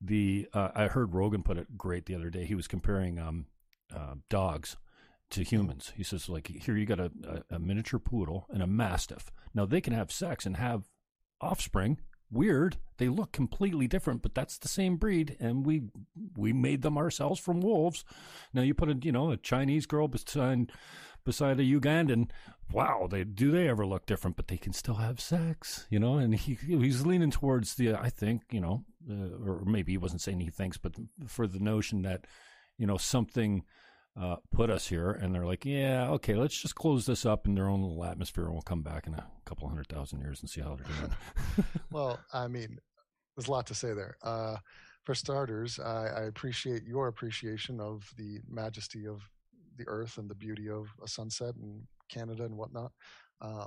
[0.00, 2.44] the, uh, I heard Rogan put it great the other day.
[2.44, 3.46] He was comparing um,
[3.94, 4.76] uh, dogs
[5.30, 5.92] to humans.
[5.96, 7.10] He says, like, here you got a,
[7.50, 9.30] a, a miniature poodle and a mastiff.
[9.54, 10.88] Now they can have sex and have
[11.40, 11.98] offspring.
[12.32, 12.78] Weird.
[12.96, 15.82] They look completely different, but that's the same breed, and we
[16.36, 18.04] we made them ourselves from wolves.
[18.54, 20.72] Now you put a you know a Chinese girl beside
[21.24, 22.30] beside a Ugandan.
[22.72, 24.36] Wow, they do they ever look different?
[24.36, 26.16] But they can still have sex, you know.
[26.16, 30.22] And he he's leaning towards the I think you know, uh, or maybe he wasn't
[30.22, 30.94] saying he thinks, but
[31.26, 32.26] for the notion that
[32.78, 33.62] you know something
[34.20, 37.54] uh, put us here, and they're like, yeah, okay, let's just close this up in
[37.54, 40.50] their own little atmosphere, and we'll come back in a couple hundred thousand years and
[40.50, 41.66] see how they're doing.
[41.90, 42.78] well, I mean,
[43.36, 44.16] there's a lot to say there.
[44.22, 44.56] Uh,
[45.04, 49.20] for starters, I, I, appreciate your appreciation of the majesty of
[49.76, 52.92] the earth and the beauty of a sunset in Canada and whatnot.
[53.40, 53.66] Uh,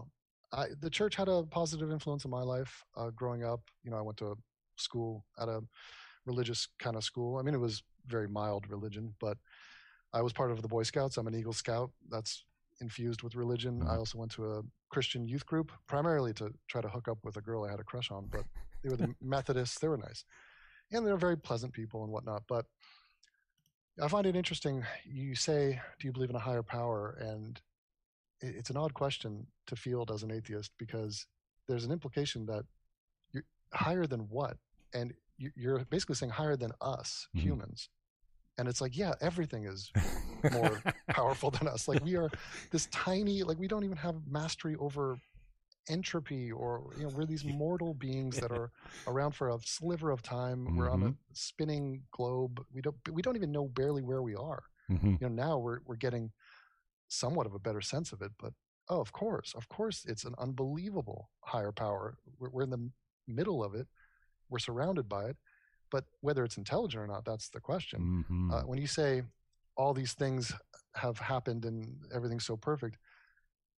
[0.53, 3.61] I, the church had a positive influence in my life uh, growing up.
[3.83, 4.37] You know, I went to
[4.77, 5.61] school at a
[6.25, 7.37] religious kind of school.
[7.37, 9.37] I mean, it was very mild religion, but
[10.13, 11.17] I was part of the Boy Scouts.
[11.17, 11.91] I'm an Eagle Scout.
[12.09, 12.43] That's
[12.81, 13.79] infused with religion.
[13.79, 13.89] Mm-hmm.
[13.89, 17.37] I also went to a Christian youth group, primarily to try to hook up with
[17.37, 18.27] a girl I had a crush on.
[18.31, 18.43] But
[18.83, 19.79] they were the Methodists.
[19.79, 20.23] They were nice,
[20.91, 22.43] and they're very pleasant people and whatnot.
[22.47, 22.65] But
[24.01, 24.83] I find it interesting.
[25.05, 27.59] You say, "Do you believe in a higher power?" And
[28.41, 31.25] it's an odd question to field as an atheist because
[31.67, 32.65] there's an implication that
[33.31, 34.57] you're higher than what,
[34.93, 37.47] and you're basically saying higher than us mm-hmm.
[37.47, 37.89] humans
[38.57, 39.91] and it's like yeah everything is
[40.51, 41.87] more powerful than us.
[41.87, 42.29] Like we are
[42.71, 45.17] this tiny like we don't even have mastery over
[45.87, 48.71] entropy or you know we're these mortal beings that are
[49.07, 50.65] around for a sliver of time.
[50.65, 50.77] Mm-hmm.
[50.77, 51.33] we're on a mm-hmm.
[51.33, 52.63] spinning globe.
[52.73, 54.63] We don't we don't even know barely where we are.
[54.89, 55.11] Mm-hmm.
[55.13, 56.31] you know now we're we're getting
[57.07, 58.53] somewhat of a better sense of it but
[58.89, 62.17] oh of course of course it's an unbelievable higher power.
[62.39, 62.89] We're, we're in the
[63.27, 63.87] middle of it.
[64.49, 65.37] We're surrounded by it
[65.95, 67.99] but whether it's intelligent or not, that's the question.
[68.01, 68.51] Mm-hmm.
[68.51, 69.23] Uh, when you say
[69.77, 70.51] all these things
[70.93, 72.97] have happened and everything's so perfect,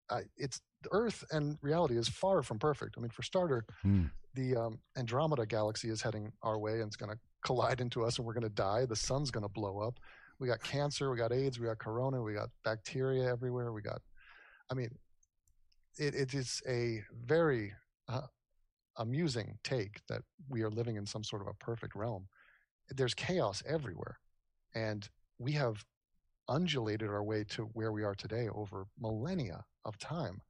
[0.09, 2.95] uh, it's the Earth and reality is far from perfect.
[2.97, 4.09] I mean, for starter, mm.
[4.33, 8.17] the um, Andromeda galaxy is heading our way and it's going to collide into us
[8.17, 8.87] and we're going to die.
[8.87, 9.99] The sun's going to blow up.
[10.39, 13.73] We got cancer, we got AIDS, we got corona, we got bacteria everywhere.
[13.73, 14.01] We got,
[14.71, 14.89] I mean,
[15.99, 17.73] it, it is a very
[18.09, 18.21] uh,
[18.97, 22.27] amusing take that we are living in some sort of a perfect realm.
[22.89, 24.19] There's chaos everywhere.
[24.75, 25.07] And
[25.39, 25.85] we have
[26.49, 30.41] undulated our way to where we are today over millennia of time.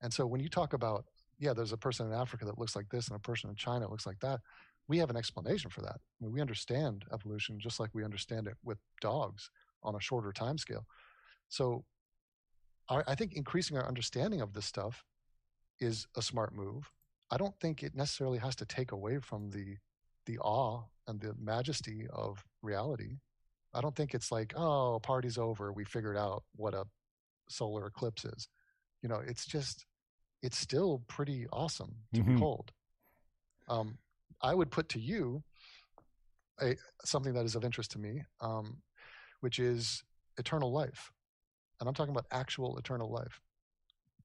[0.00, 1.04] And so when you talk about,
[1.38, 3.88] yeah, there's a person in Africa that looks like this and a person in China
[3.90, 4.40] looks like that,
[4.88, 5.96] we have an explanation for that.
[5.96, 9.50] I mean, we understand evolution just like we understand it with dogs
[9.82, 10.86] on a shorter time scale.
[11.48, 11.84] So
[12.88, 15.04] I think increasing our understanding of this stuff
[15.80, 16.90] is a smart move.
[17.32, 19.78] I don't think it necessarily has to take away from the
[20.26, 23.16] the awe and the majesty of reality.
[23.74, 26.84] I don't think it's like, oh, party's over, we figured out what a
[27.48, 28.48] solar eclipse is.
[29.02, 29.86] You know, it's just
[30.42, 32.34] it's still pretty awesome to mm-hmm.
[32.34, 32.70] behold.
[33.66, 33.98] Um,
[34.42, 35.42] I would put to you
[36.60, 38.82] a, something that is of interest to me, um,
[39.40, 40.04] which is
[40.36, 41.10] eternal life.
[41.80, 43.40] And I'm talking about actual eternal life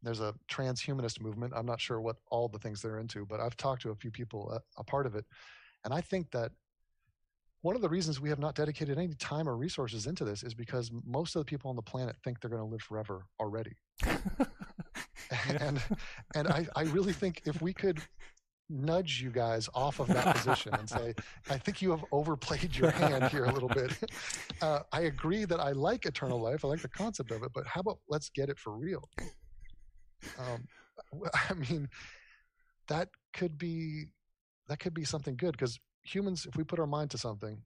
[0.04, 1.54] there's a transhumanist movement.
[1.56, 4.12] I'm not sure what all the things they're into, but I've talked to a few
[4.12, 5.26] people a, a part of it.
[5.84, 6.52] And I think that
[7.62, 10.54] one of the reasons we have not dedicated any time or resources into this is
[10.54, 13.76] because most of the people on the planet think they're going to live forever already.
[15.62, 15.82] and
[16.36, 18.00] and I, I really think if we could
[18.70, 21.14] nudge you guys off of that position and say,
[21.50, 23.92] I think you have overplayed your hand here a little bit.
[24.60, 26.66] Uh, I agree that I like eternal life.
[26.66, 29.08] I like the concept of it, but how about let's get it for real?
[30.40, 30.68] Um,
[31.50, 31.90] I mean,
[32.88, 34.06] that could be
[34.68, 37.62] that could be something good because humans, if we put our mind to something,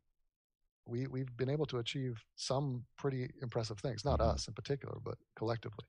[0.86, 4.06] we we've been able to achieve some pretty impressive things.
[4.06, 5.86] Not us in particular, but collectively.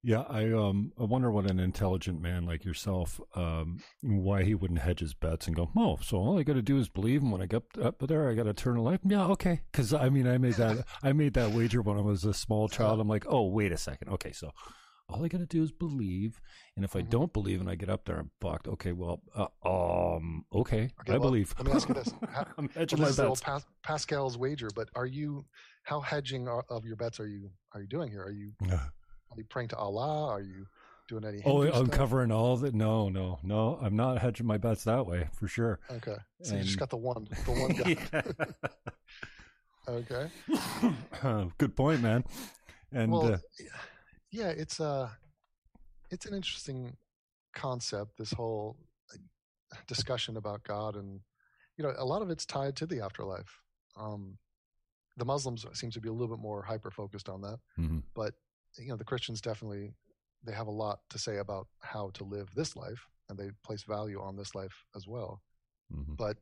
[0.00, 4.80] Yeah, I um I wonder what an intelligent man like yourself um why he wouldn't
[4.80, 7.32] hedge his bets and go, "Oh, so all I got to do is believe and
[7.32, 9.62] when I get up there I got to turn a light." Yeah, okay.
[9.72, 12.68] Cuz I mean, I made that I made that wager when I was a small
[12.78, 13.00] child.
[13.00, 14.08] I'm like, "Oh, wait a second.
[14.10, 14.52] Okay, so
[15.08, 16.40] all I got to do is believe,
[16.76, 17.10] and if I mm-hmm.
[17.10, 18.68] don't believe and I get up there, I'm fucked.
[18.68, 21.54] Okay, well, uh, um, okay, okay I well, believe.
[21.58, 23.40] Let me ask you this: how, I'm hedging well, this my bets.
[23.40, 25.44] Pas- Pascal's wager, but are you?
[25.84, 27.50] How hedging of your bets are you?
[27.72, 28.22] Are you doing here?
[28.22, 28.52] Are you?
[29.30, 30.28] Are you praying to Allah?
[30.28, 30.66] Are you
[31.06, 31.42] doing any?
[31.44, 31.90] Oh, I'm stuff?
[31.90, 32.74] covering all of it.
[32.74, 33.78] No, no, no.
[33.80, 35.80] I'm not hedging my bets that way for sure.
[35.90, 36.60] Okay, so and...
[36.60, 37.70] you just got the one, the one
[39.88, 40.30] guy.
[41.22, 41.48] okay.
[41.58, 42.24] Good point, man.
[42.90, 43.38] And well, uh,
[44.30, 45.08] yeah, it's a uh,
[46.10, 46.96] it's an interesting
[47.54, 48.16] concept.
[48.18, 48.76] This whole
[49.86, 51.20] discussion about God, and
[51.76, 53.60] you know, a lot of it's tied to the afterlife.
[53.96, 54.38] Um,
[55.16, 57.98] the Muslims seem to be a little bit more hyper focused on that, mm-hmm.
[58.14, 58.34] but
[58.78, 59.92] you know the Christians definitely
[60.44, 63.82] they have a lot to say about how to live this life, and they place
[63.82, 65.42] value on this life as well.
[65.92, 66.14] Mm-hmm.
[66.14, 66.36] But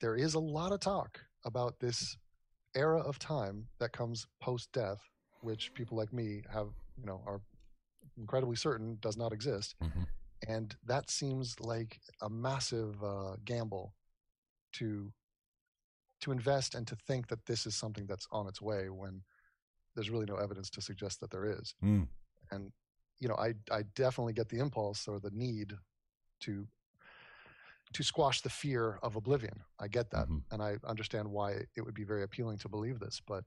[0.00, 2.16] there is a lot of talk about this
[2.74, 5.00] era of time that comes post death,
[5.42, 6.68] which people like me have,
[7.00, 7.40] you know, are
[8.18, 9.74] incredibly certain does not exist.
[9.82, 10.02] Mm-hmm.
[10.48, 13.94] And that seems like a massive uh, gamble
[14.74, 15.12] to
[16.20, 19.22] to invest and to think that this is something that's on its way when
[19.94, 21.74] there's really no evidence to suggest that there is.
[21.82, 22.08] Mm.
[22.50, 22.72] And
[23.18, 25.74] you know, I I definitely get the impulse or the need
[26.40, 26.66] to
[27.92, 29.60] to squash the fear of oblivion.
[29.78, 30.38] I get that, mm-hmm.
[30.52, 33.20] and I understand why it would be very appealing to believe this.
[33.26, 33.44] But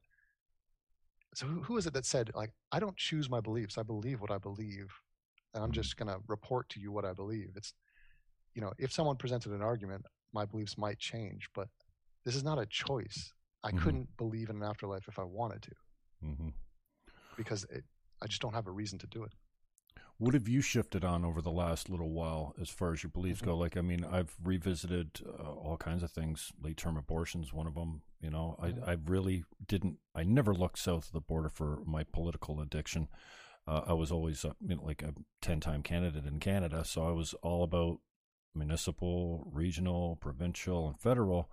[1.34, 3.78] so, who, is it that said like I don't choose my beliefs?
[3.78, 4.92] I believe what I believe,
[5.54, 5.74] and I'm mm-hmm.
[5.74, 7.52] just going to report to you what I believe.
[7.56, 7.74] It's
[8.54, 11.68] you know, if someone presented an argument, my beliefs might change, but
[12.26, 13.34] this is not a choice.
[13.64, 13.80] I mm-hmm.
[13.80, 15.72] couldn't believe in an afterlife if I wanted to
[16.24, 16.50] mm-hmm.
[17.38, 17.84] because it,
[18.22, 19.32] I just don't have a reason to do it.
[20.24, 23.42] What have you shifted on over the last little while as far as your beliefs
[23.42, 23.50] mm-hmm.
[23.50, 23.58] go?
[23.58, 26.54] Like, I mean, I've revisited uh, all kinds of things.
[26.62, 28.04] Late term abortions, one of them.
[28.22, 28.90] You know, mm-hmm.
[28.90, 29.98] I, I really didn't.
[30.16, 33.10] I never looked south of the border for my political addiction.
[33.68, 37.06] Uh, I was always uh, you know, like a ten time candidate in Canada, so
[37.06, 37.98] I was all about
[38.56, 41.52] municipal, regional, provincial, and federal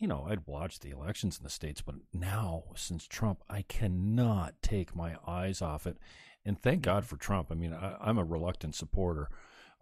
[0.00, 4.54] you know, I'd watch the elections in the States, but now since Trump, I cannot
[4.62, 5.98] take my eyes off it.
[6.44, 7.48] And thank God for Trump.
[7.50, 9.28] I mean, I, am a reluctant supporter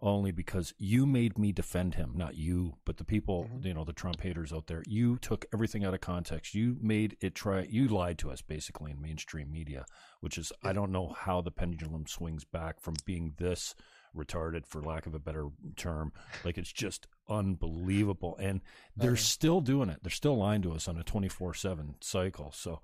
[0.01, 3.67] only because you made me defend him, not you, but the people, mm-hmm.
[3.67, 4.83] you know, the Trump haters out there.
[4.85, 6.53] You took everything out of context.
[6.53, 9.85] You made it try, you lied to us basically in mainstream media,
[10.19, 13.73] which is, I don't know how the pendulum swings back from being this
[14.15, 16.11] retarded for lack of a better term.
[16.43, 18.37] Like it's just unbelievable.
[18.39, 18.61] And
[18.95, 19.99] they're still doing it.
[20.01, 22.51] They're still lying to us on a 24 seven cycle.
[22.55, 22.81] So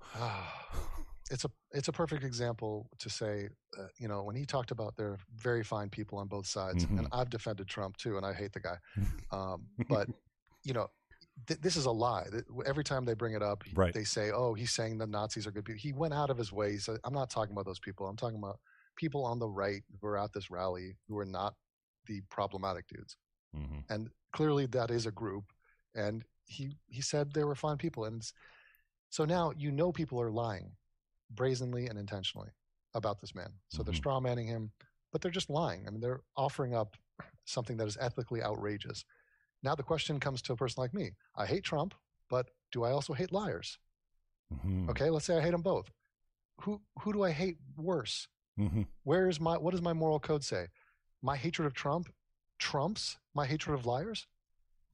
[1.30, 3.48] it's a, it's a perfect example to say,
[3.78, 6.84] uh, you know, when he talked about there are very fine people on both sides
[6.84, 6.98] mm-hmm.
[6.98, 8.16] and I've defended Trump too.
[8.16, 8.76] And I hate the guy.
[9.32, 10.08] Um, but
[10.62, 10.88] you know,
[11.46, 12.26] th- this is a lie.
[12.64, 13.92] Every time they bring it up, right.
[13.92, 16.52] they say, "Oh, he's saying the Nazis are good people." He went out of his
[16.52, 16.72] way.
[16.72, 18.06] He said, "I'm not talking about those people.
[18.06, 18.58] I'm talking about
[18.96, 21.54] people on the right who are at this rally who are not
[22.06, 23.16] the problematic dudes.
[23.56, 23.92] Mm-hmm.
[23.92, 25.44] And clearly that is a group.
[25.94, 28.04] And he, he said they were fine people.
[28.04, 28.22] And
[29.10, 30.72] so now you know people are lying
[31.30, 32.50] brazenly and intentionally
[32.94, 33.52] about this man.
[33.68, 33.86] So mm-hmm.
[33.86, 34.70] they're straw manning him,
[35.12, 35.84] but they're just lying.
[35.86, 36.96] I mean, they're offering up
[37.44, 39.04] something that is ethically outrageous.
[39.62, 41.12] Now the question comes to a person like me.
[41.36, 41.94] I hate Trump,
[42.28, 43.78] but do I also hate liars?
[44.52, 44.90] Mm-hmm.
[44.90, 45.90] Okay, let's say I hate them both.
[46.62, 48.28] Who who do I hate worse?
[48.58, 48.82] Mm-hmm.
[49.04, 50.66] Where is my what does my moral code say?
[51.22, 52.08] My hatred of Trump
[52.58, 54.26] trumps my hatred of liars.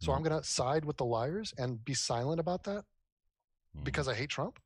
[0.01, 0.17] So mm-hmm.
[0.17, 3.85] I'm going to side with the liars and be silent about that mm-hmm.
[3.85, 4.59] because I hate Trump.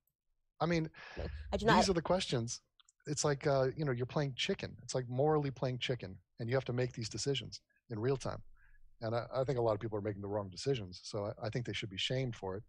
[0.61, 0.89] I mean,
[1.19, 1.89] I these not...
[1.89, 2.61] are the questions.
[3.07, 4.75] It's like uh, you know you're playing chicken.
[4.83, 8.43] It's like morally playing chicken, and you have to make these decisions in real time.
[9.03, 11.01] And I, I think a lot of people are making the wrong decisions.
[11.05, 12.63] So I, I think they should be shamed for it.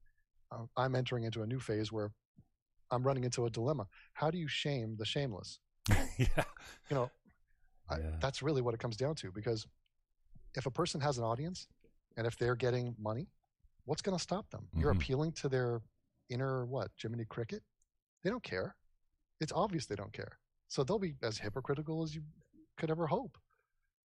[0.51, 2.11] Uh, I'm entering into a new phase where
[2.91, 3.87] I'm running into a dilemma.
[4.13, 5.59] How do you shame the shameless?
[6.17, 6.43] yeah.
[6.89, 7.11] You know,
[7.91, 7.97] yeah.
[7.97, 9.67] I, that's really what it comes down to because
[10.55, 11.67] if a person has an audience
[12.17, 13.27] and if they're getting money,
[13.85, 14.61] what's going to stop them?
[14.69, 14.81] Mm-hmm.
[14.81, 15.81] You're appealing to their
[16.29, 16.91] inner what?
[17.01, 17.61] Jiminy Cricket?
[18.23, 18.75] They don't care.
[19.39, 20.39] It's obvious they don't care.
[20.67, 22.21] So they'll be as hypocritical as you
[22.77, 23.37] could ever hope.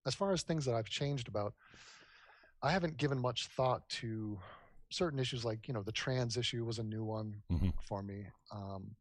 [0.06, 1.54] As far as things that I've changed about,
[2.62, 4.40] I haven't given much thought to
[4.90, 7.70] certain issues like, you know, the trans issue was a new one mm-hmm.
[7.82, 8.28] for me.
[8.52, 8.92] Um,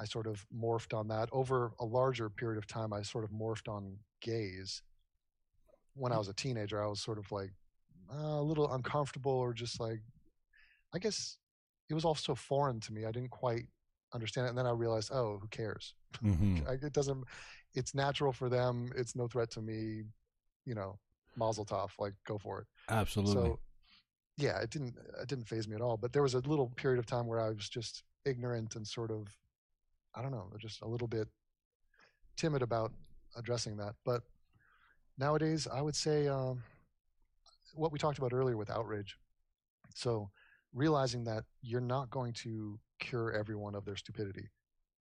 [0.00, 2.92] I sort of morphed on that over a larger period of time.
[2.92, 4.82] I sort of morphed on gays.
[5.94, 6.18] When I mm.
[6.18, 7.52] was a teenager, I was sort of like
[8.12, 10.00] uh, a little uncomfortable or just like,
[10.94, 11.36] I guess
[11.90, 13.04] it was all so foreign to me.
[13.04, 13.66] I didn't quite
[14.14, 14.50] understand it.
[14.50, 15.94] And then I realized, oh, who cares?
[16.24, 16.82] Mhm.
[16.82, 17.24] It doesn't.
[17.74, 18.90] It's natural for them.
[18.96, 20.02] It's no threat to me.
[20.66, 20.98] You know,
[21.36, 21.90] Mazel tov.
[22.00, 22.66] Like, go for it.
[22.88, 23.34] Absolutely.
[23.34, 23.60] So,
[24.36, 24.96] yeah, it didn't.
[25.22, 25.96] It didn't phase me at all.
[25.96, 29.12] But there was a little period of time where I was just ignorant and sort
[29.12, 29.28] of,
[30.14, 31.28] I don't know, just a little bit
[32.36, 32.92] timid about
[33.36, 33.94] addressing that.
[34.04, 34.22] But
[35.18, 36.62] nowadays, I would say um,
[37.74, 39.16] what we talked about earlier with outrage.
[39.94, 40.30] So
[40.72, 44.48] realizing that you're not going to cure everyone of their stupidity.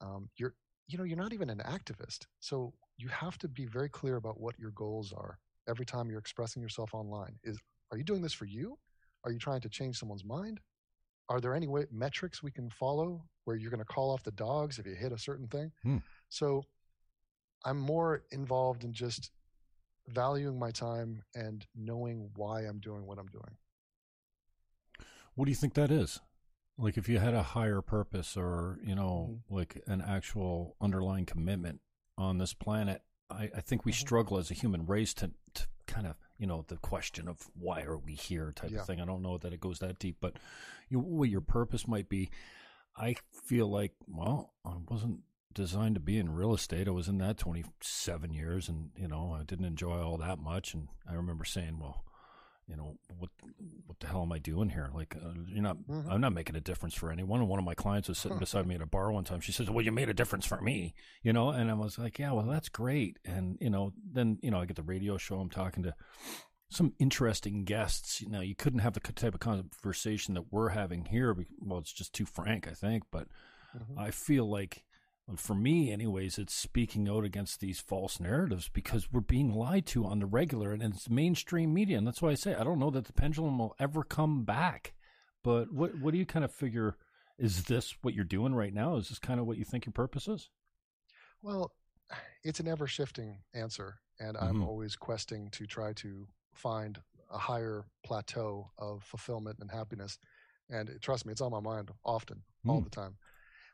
[0.01, 0.53] Um, you're,
[0.87, 2.25] you know, you're not even an activist.
[2.39, 5.37] So you have to be very clear about what your goals are
[5.67, 7.35] every time you're expressing yourself online.
[7.43, 7.59] Is
[7.91, 8.77] are you doing this for you?
[9.23, 10.59] Are you trying to change someone's mind?
[11.29, 14.31] Are there any way, metrics we can follow where you're going to call off the
[14.31, 15.71] dogs if you hit a certain thing?
[15.83, 15.97] Hmm.
[16.29, 16.63] So
[17.63, 19.31] I'm more involved in just
[20.07, 23.57] valuing my time and knowing why I'm doing what I'm doing.
[25.35, 26.19] What do you think that is?
[26.77, 29.55] Like if you had a higher purpose or, you know, Mhm.
[29.55, 31.81] like an actual underlying commitment
[32.17, 33.95] on this planet, I, I think we Mhm.
[33.97, 37.81] struggle as a human race to, to kind of, you know, the question of why
[37.81, 38.79] are we here type Yeah.
[38.79, 38.99] of thing.
[38.99, 40.37] I don't know that it goes that deep, but
[40.87, 42.31] you, what your purpose might be.
[42.95, 43.15] I
[43.45, 45.19] feel like, well, I wasn't
[45.53, 46.87] designed to be in real estate.
[46.87, 50.73] I was in that 27 years and, you know, I didn't enjoy all that much.
[50.73, 52.03] And I remember saying, well,
[52.69, 53.31] you know, what,
[53.87, 54.91] what the hell am I doing here?
[54.93, 56.05] Like, uh, you're not, Mhm.
[56.11, 57.39] I'm not making a difference for anyone.
[57.39, 59.39] And one of my clients was sitting beside me at a bar one time.
[59.41, 60.93] She says, well, you made a difference for me,
[61.23, 61.49] you know?
[61.49, 63.17] And I was like, yeah, well, that's great.
[63.25, 65.39] And, you know, then, you know, I get the radio show.
[65.39, 65.95] I'm talking to
[66.69, 68.21] some interesting guests.
[68.21, 71.35] You know, you couldn't have the type of conversation that we're having here.
[71.57, 73.05] Well, it's just too frank, I think.
[73.11, 73.27] But
[73.75, 73.97] Mhm.
[73.97, 74.85] I feel like,
[75.37, 80.05] for me, anyways, it's speaking out against these false narratives because we're being lied to
[80.05, 82.89] on the regular, and it's mainstream media, and that's why I say I don't know
[82.91, 84.93] that the pendulum will ever come back.
[85.43, 86.95] But what what do you kind of figure?
[87.37, 88.95] Is this what you're doing right now?
[88.95, 90.49] Is this kind of what you think your purpose is?
[91.41, 91.73] Well,
[92.43, 94.67] it's an ever shifting answer, and I'm Mhm.
[94.67, 100.17] always questing to try to find a higher plateau of fulfillment and happiness.
[100.69, 102.83] And trust me, it's on my mind often, all Mm.
[102.85, 103.17] the time.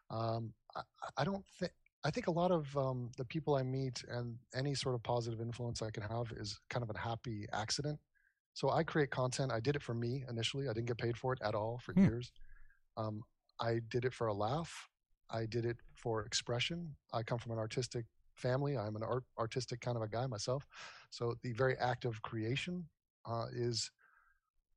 [0.09, 0.81] Um, I,
[1.17, 1.71] I don't think.
[2.03, 5.41] I think a lot of um, the people I meet and any sort of positive
[5.41, 7.99] influence I can have is kind of a happy accident.
[8.53, 9.51] So I create content.
[9.51, 10.69] I did it for me initially.
[10.69, 12.05] I didn't get paid for it at all for Hmm.
[12.05, 12.31] years.
[12.97, 13.23] Um,
[13.59, 14.89] I did it for a laugh.
[15.31, 16.95] I did it for expression.
[17.11, 18.05] I come from an artistic
[18.35, 18.77] family.
[18.77, 20.67] I'm an art, artistic kind of a guy myself.
[21.09, 22.85] So the very act of creation
[23.25, 23.91] uh, is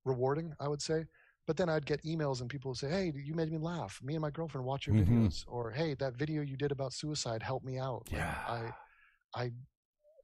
[0.05, 1.07] rewarding, I would say.
[1.49, 4.01] But then I'd get emails and people would say, "Hey, you made me laugh.
[4.03, 5.07] Me and my girlfriend watch your Mhm.
[5.09, 8.07] videos." Or, "Hey, that video you did about suicide helped me out.
[8.13, 8.37] Like, Yeah.
[8.47, 8.75] I,
[9.35, 9.53] I,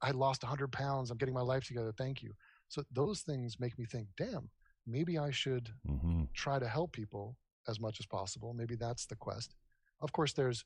[0.03, 1.09] I lost 100 pounds.
[1.09, 1.91] I'm getting my life together.
[1.91, 2.35] Thank you."
[2.67, 4.51] So those things make me think, "Damn,
[4.85, 6.25] maybe I should Mm-hmm.
[6.35, 8.53] try to help people as much as possible.
[8.53, 9.55] Maybe that's the quest.
[10.01, 10.63] Of course, there's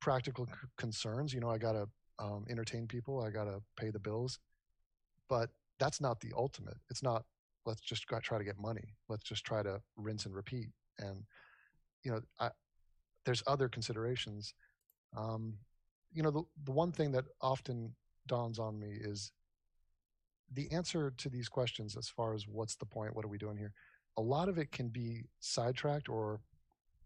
[0.00, 1.32] practical c- concerns.
[1.32, 1.88] You know, I gotta
[2.18, 3.22] um, entertain people.
[3.22, 4.40] I gotta pay the bills,
[5.26, 6.76] but that's not the ultimate.
[6.90, 7.24] It's not.
[7.66, 8.94] Let's just try to get money.
[9.08, 10.68] Let's just try to rinse and repeat.
[10.98, 11.24] And
[12.02, 12.50] you know, I,
[13.24, 14.54] there's other considerations.
[15.16, 15.54] Um,
[16.12, 17.94] you know, the the one thing that often
[18.26, 19.32] dawns on me is
[20.52, 23.56] the answer to these questions as far as what's the point, what are we doing
[23.56, 23.72] here?
[24.16, 26.40] A lot of it can be sidetracked or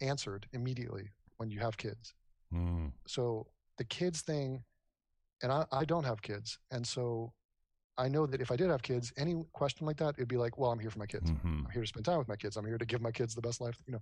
[0.00, 2.14] answered immediately when you have kids.
[2.54, 2.92] Mm.
[3.06, 3.46] So
[3.78, 4.62] the kids thing,
[5.42, 6.58] and I, I don't have kids.
[6.70, 7.32] And so
[8.00, 10.56] I know that if I did have kids, any question like that, it'd be like,
[10.58, 11.30] well, I'm here for my kids.
[11.30, 12.56] hmm I'm here to spend time with my kids.
[12.56, 14.00] I'm here to give my kids the best life, you know.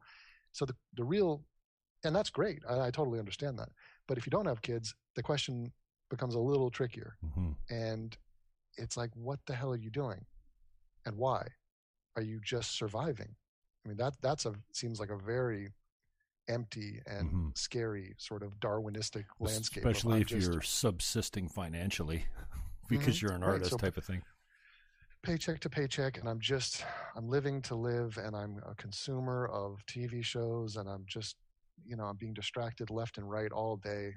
[0.52, 1.42] So the, the real,
[2.04, 2.62] and that's great.
[2.68, 3.70] I, I totally understand that.
[4.06, 5.72] But if you don't have kids, the question
[6.10, 7.18] becomes a little trickier.
[7.34, 8.16] hmm And
[8.76, 10.24] it's like, what the hell are you doing?
[11.04, 11.48] And why?
[12.16, 13.34] Are you just surviving?
[13.84, 15.72] I mean, that that's a seems like a very
[16.48, 17.58] empty and Mhm.
[17.58, 19.84] scary sort of Darwinistic landscape.
[19.84, 22.26] Especially if just you're subsisting financially
[22.88, 23.22] because Mhm.
[23.22, 24.22] you're an Right, artist so- type of thing.
[25.22, 26.84] paycheck to paycheck and I'm just
[27.16, 31.36] I'm living to live and I'm a consumer of TV shows and I'm just
[31.84, 34.14] you know I'm being distracted left and right all day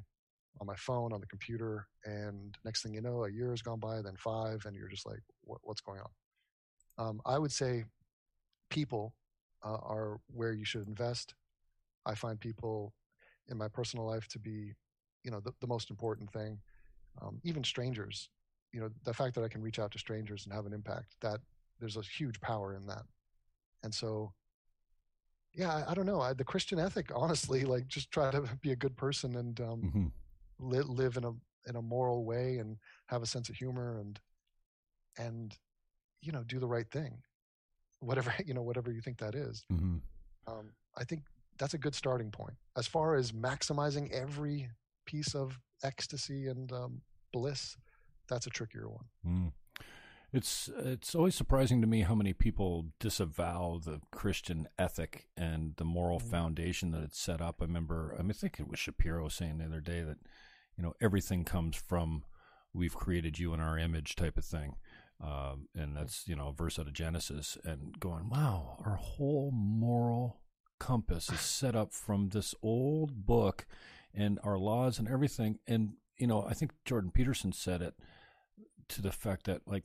[0.59, 3.79] on my phone on the computer and next thing you know a year has gone
[3.79, 7.83] by then five and you're just like what, what's going on um, I would say
[8.69, 9.13] people
[9.65, 11.33] uh, are where you should invest
[12.05, 12.93] I find people
[13.47, 14.73] in my personal life to be
[15.23, 16.59] you know the, the most important thing
[17.21, 18.29] um, even strangers
[18.71, 21.15] you know the fact that i can reach out to strangers and have an impact
[21.21, 21.39] that
[21.79, 23.03] there's a huge power in that.
[23.83, 24.33] And so
[25.53, 28.71] yeah i, I don't know I, the christian ethic honestly like just try to be
[28.71, 30.07] a good person and um, hmm
[30.59, 31.31] li- live in a
[31.67, 34.19] in a moral way and have a sense of humor and
[35.17, 35.57] and
[36.21, 37.17] you know do the right thing.
[37.99, 39.63] Whatever you know whatever you think that is.
[39.69, 39.97] Hmm
[40.47, 41.21] um, i think
[41.57, 42.55] that's a good starting point.
[42.75, 44.67] As far as maximizing every
[45.05, 47.01] piece of ecstasy and um,
[47.31, 47.77] bliss,
[48.31, 49.05] that's a trickier one.
[49.27, 49.51] Mm.
[50.33, 55.83] It's it's always surprising to me how many people disavow the Christian ethic and the
[55.83, 56.29] moral mm-hmm.
[56.29, 57.57] foundation that it's set up.
[57.59, 60.19] I remember, I mean, I think it was Shapiro saying the other day that
[60.77, 62.23] you know everything comes from
[62.73, 64.75] we've created you in our image type of thing.
[65.21, 69.51] Um, and that's you know a verse out of Genesis, and going, wow, our whole
[69.53, 70.39] moral
[70.79, 73.67] compass is set up from this old book,
[74.15, 75.59] and our laws and everything.
[75.67, 77.95] And you know, I think Jordan Peterson said it
[78.91, 79.83] to the fact that like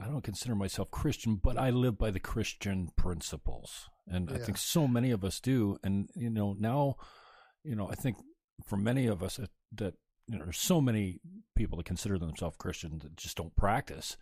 [0.00, 4.36] I don't consider myself Christian, but I live by the Christian principles, and yeah.
[4.36, 5.78] I think so many of us do.
[5.82, 6.96] And you know, now,
[7.64, 8.16] you know, I think
[8.64, 9.94] for many of us that, that
[10.26, 11.20] you know, there's so many
[11.56, 14.16] people that consider themselves Christian that just don't practice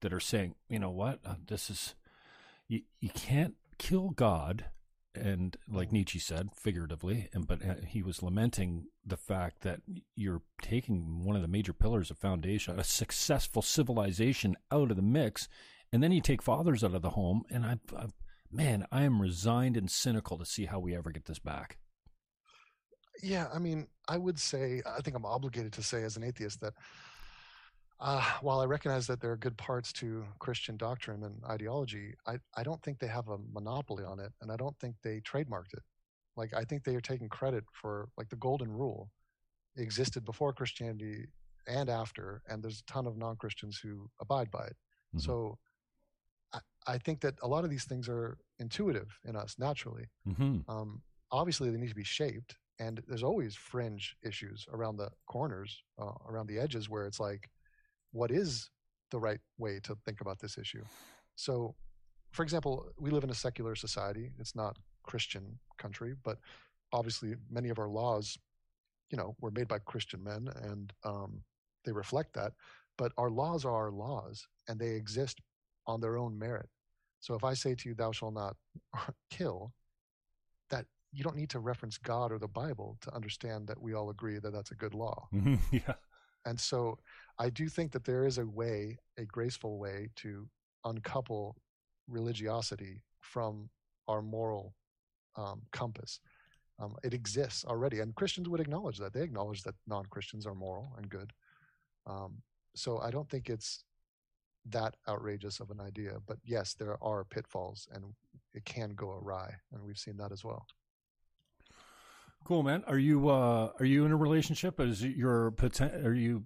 [0.00, 1.94] that are saying, you know what, uh, this is
[2.68, 4.66] you, you can't kill God,
[5.20, 9.80] and like Nietzsche said, figuratively, and but uh, he was lamenting the fact that
[10.14, 15.02] you're taking one of the major pillars of foundation, a successful civilization, out of the
[15.02, 15.48] mix,
[15.92, 18.06] and then you take fathers out of the home, and I, I
[18.50, 21.78] man, I am resigned and cynical to see how we ever get this back.
[23.22, 26.60] Yeah, I mean, I would say, I think I'm obligated to say as an atheist
[26.60, 26.74] that
[28.00, 32.38] uh, while I recognize that there are good parts to Christian doctrine and ideology, I,
[32.56, 35.74] I don't think they have a monopoly on it, and I don't think they trademarked
[35.74, 35.82] it.
[36.36, 39.10] Like I think they are taking credit for like the golden rule
[39.76, 41.26] existed before Christianity
[41.66, 44.76] and after, and there's a ton of non-Christians who abide by it.
[45.16, 45.18] Mm-hmm.
[45.18, 45.58] So
[46.52, 50.06] I, I, think that a lot of these things are intuitive in us naturally.
[50.26, 50.70] Mm-hmm.
[50.70, 55.82] Um, obviously, they need to be shaped, and there's always fringe issues around the corners,
[56.00, 57.48] uh, around the edges, where it's like
[58.12, 58.70] what is
[59.10, 60.82] the right way to think about this issue.
[61.36, 61.74] So,
[62.32, 64.30] for example, we live in a secular society.
[64.38, 66.38] It's not Christian country, but
[66.92, 68.36] obviously many of our laws,
[69.10, 71.42] you know, were made by Christian men, and um,
[71.84, 72.52] they reflect that.
[72.96, 75.40] But our laws are our laws, and they exist
[75.86, 76.68] on their own merit.
[77.20, 78.56] So if I say to you, "Thou shalt not
[79.30, 79.72] kill,"
[80.70, 84.10] that you don't need to reference God or the Bible to understand that we all
[84.10, 85.28] agree that that's a good law.
[85.72, 85.94] yeah.
[86.44, 86.98] And so
[87.38, 90.48] I do think that there is a way, a graceful way to
[90.84, 91.56] uncouple
[92.08, 93.68] religiosity from
[94.08, 94.74] our moral
[95.36, 96.20] um, compass.
[96.80, 99.12] Um, it exists already, and Christians would acknowledge that.
[99.12, 101.32] They acknowledge that non Christians are moral and good.
[102.06, 102.42] Um,
[102.74, 103.84] so I don't think it's
[104.70, 106.18] that outrageous of an idea.
[106.26, 108.04] But yes, there are pitfalls, and
[108.54, 110.66] it can go awry, and we've seen that as well.
[112.48, 112.82] Cool, man.
[112.86, 114.80] Are you uh, are you in a relationship?
[114.80, 116.44] Is your are you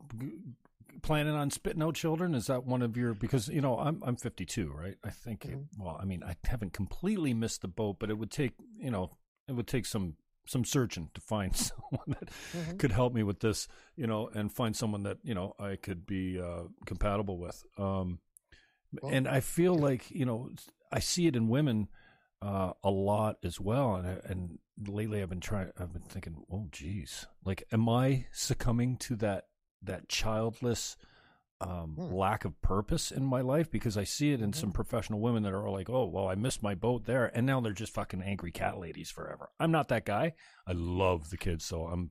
[1.02, 2.34] planning on spitting out children?
[2.34, 4.96] Is that one of your because you know I'm I'm 52, right?
[5.04, 5.60] I think mm-hmm.
[5.60, 8.90] it, well, I mean I haven't completely missed the boat, but it would take you
[8.90, 9.12] know
[9.46, 12.78] it would take some some searching to find someone that mm-hmm.
[12.78, 16.04] could help me with this, you know, and find someone that you know I could
[16.04, 17.62] be uh, compatible with.
[17.78, 18.18] Um,
[19.00, 19.82] well, and I feel yeah.
[19.82, 20.50] like you know
[20.92, 21.86] I see it in women
[22.42, 25.70] uh, a lot as well, and and lately I've been trying.
[25.78, 29.44] I've been thinking, oh, geez, like, am I succumbing to that
[29.82, 30.96] that childless
[31.60, 32.12] um, hmm.
[32.12, 33.70] lack of purpose in my life?
[33.70, 34.60] Because I see it in mm-hmm.
[34.60, 37.60] some professional women that are like, oh, well, I missed my boat there, and now
[37.60, 39.50] they're just fucking angry cat ladies forever.
[39.60, 40.32] I'm not that guy.
[40.66, 42.10] I love the kids, so I'm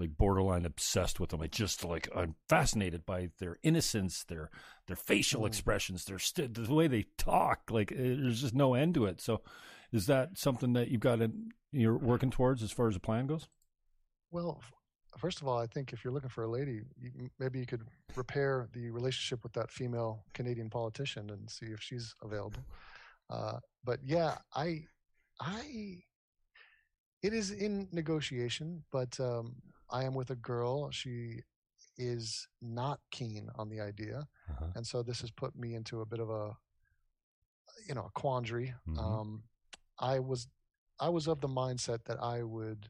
[0.00, 1.42] like borderline obsessed with them.
[1.42, 4.50] I just like I'm fascinated by their innocence, their
[4.86, 5.46] their facial mm.
[5.46, 7.70] expressions, their st- the way they talk.
[7.70, 9.20] Like eh, there's just no end to it.
[9.20, 9.42] So,
[9.92, 13.26] is that something that you've got in, you're working towards as far as the plan
[13.26, 13.48] goes?
[14.30, 14.60] Well,
[15.18, 17.82] first of all, I think if you're looking for a lady, you, maybe you could
[18.16, 22.62] repair the relationship with that female Canadian politician and see if she's available.
[23.28, 24.84] Uh, but yeah, I,
[25.40, 25.98] I,
[27.22, 29.56] it is in negotiation, but um,
[29.90, 30.90] I am with a girl.
[30.90, 31.40] She
[31.96, 34.66] is not keen on the idea, uh-huh.
[34.74, 36.56] and so this has put me into a bit of a,
[37.86, 38.74] you know, a quandary.
[38.88, 38.98] Mm-hmm.
[38.98, 39.42] Um,
[39.98, 40.48] I was
[40.98, 42.88] I was of the mindset that I would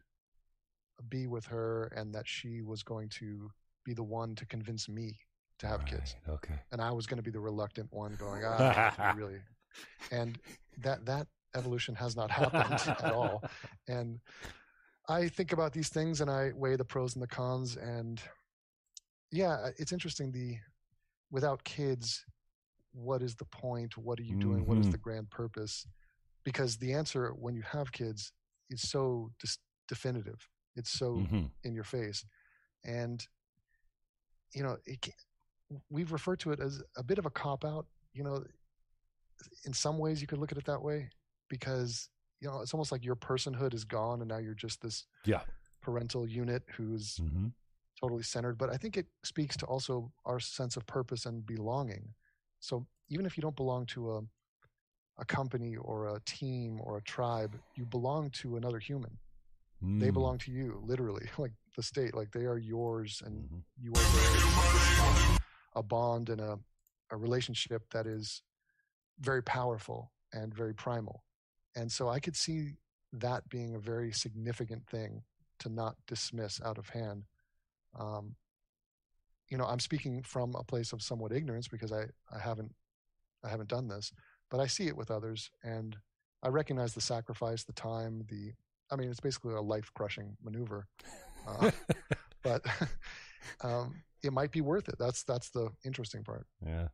[1.09, 3.51] be with her and that she was going to
[3.85, 5.19] be the one to convince me
[5.59, 6.17] to have right, kids.
[6.29, 6.55] Okay.
[6.73, 9.39] And I was going to be the reluctant one going, ah, really.
[10.11, 10.37] And
[10.79, 13.45] that that evolution has not happened at all.
[13.89, 14.19] And
[15.11, 18.21] I think about these things and I weigh the pros and the cons and
[19.33, 20.57] yeah, it's interesting the
[21.31, 22.25] without kids
[22.93, 23.97] what is the point?
[23.97, 24.61] What are you doing?
[24.61, 24.69] Mm-hmm.
[24.69, 24.93] What is mm-hmm.
[24.93, 25.87] the grand purpose?
[26.45, 28.33] because the answer when you have kids
[28.71, 29.59] is so dis-
[29.89, 31.45] definitive it's so mm-hmm.
[31.65, 32.25] in your face
[32.85, 33.27] and
[34.55, 35.13] you know can,
[35.91, 38.43] we've referred to it as a bit of a cop out you know
[39.65, 41.09] in some ways you could look at it that way
[41.49, 42.09] because
[42.41, 45.41] you know, it's almost like your personhood is gone, and now you're just this yeah
[45.83, 47.49] parental unit who's mm-hmm.
[48.01, 48.59] totally centered.
[48.59, 52.15] But I think it speaks to also our sense of purpose and belonging.
[52.61, 54.21] So even if you don't belong to a
[55.19, 59.19] a company or a team or a tribe, you belong to another human.
[59.85, 60.01] Mm.
[60.01, 63.59] They belong to you, literally, like the state, like they are yours, and mm-hmm.
[63.79, 65.37] you are.
[65.77, 66.59] A bond and a,
[67.13, 68.43] a relationship that is
[69.21, 71.23] very powerful and very primal.
[71.77, 72.77] And so I could see
[73.13, 75.23] that being a very significant thing
[75.61, 77.25] to not dismiss out of hand.
[77.99, 78.35] Um,
[79.49, 82.05] you know, I'm speaking from a place of somewhat ignorance because I,
[82.35, 82.73] I haven't
[83.45, 84.13] I haven't done this,
[84.51, 85.97] but I see it with others, and
[86.43, 88.53] I recognize the sacrifice, the time, the
[88.91, 90.87] I mean, it's basically a life crushing maneuver,
[91.47, 91.71] uh,
[92.43, 92.65] but
[93.63, 94.97] um, it might be worth it.
[94.99, 96.47] That's that's the interesting part.
[96.65, 96.89] Yeah.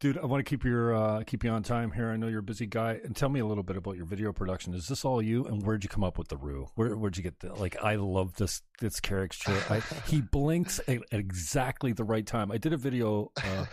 [0.00, 2.10] Dude, I want to keep your uh, keep you on time here.
[2.10, 4.32] I know you're a busy guy, and tell me a little bit about your video
[4.32, 4.72] production.
[4.72, 5.44] Is this all you?
[5.44, 6.68] And where'd you come up with the Roo?
[6.76, 7.76] Where where'd you get the like?
[7.82, 9.60] I love this this caricature.
[9.68, 12.52] I, he blinks at, exactly the right time.
[12.52, 13.66] I did a video, uh,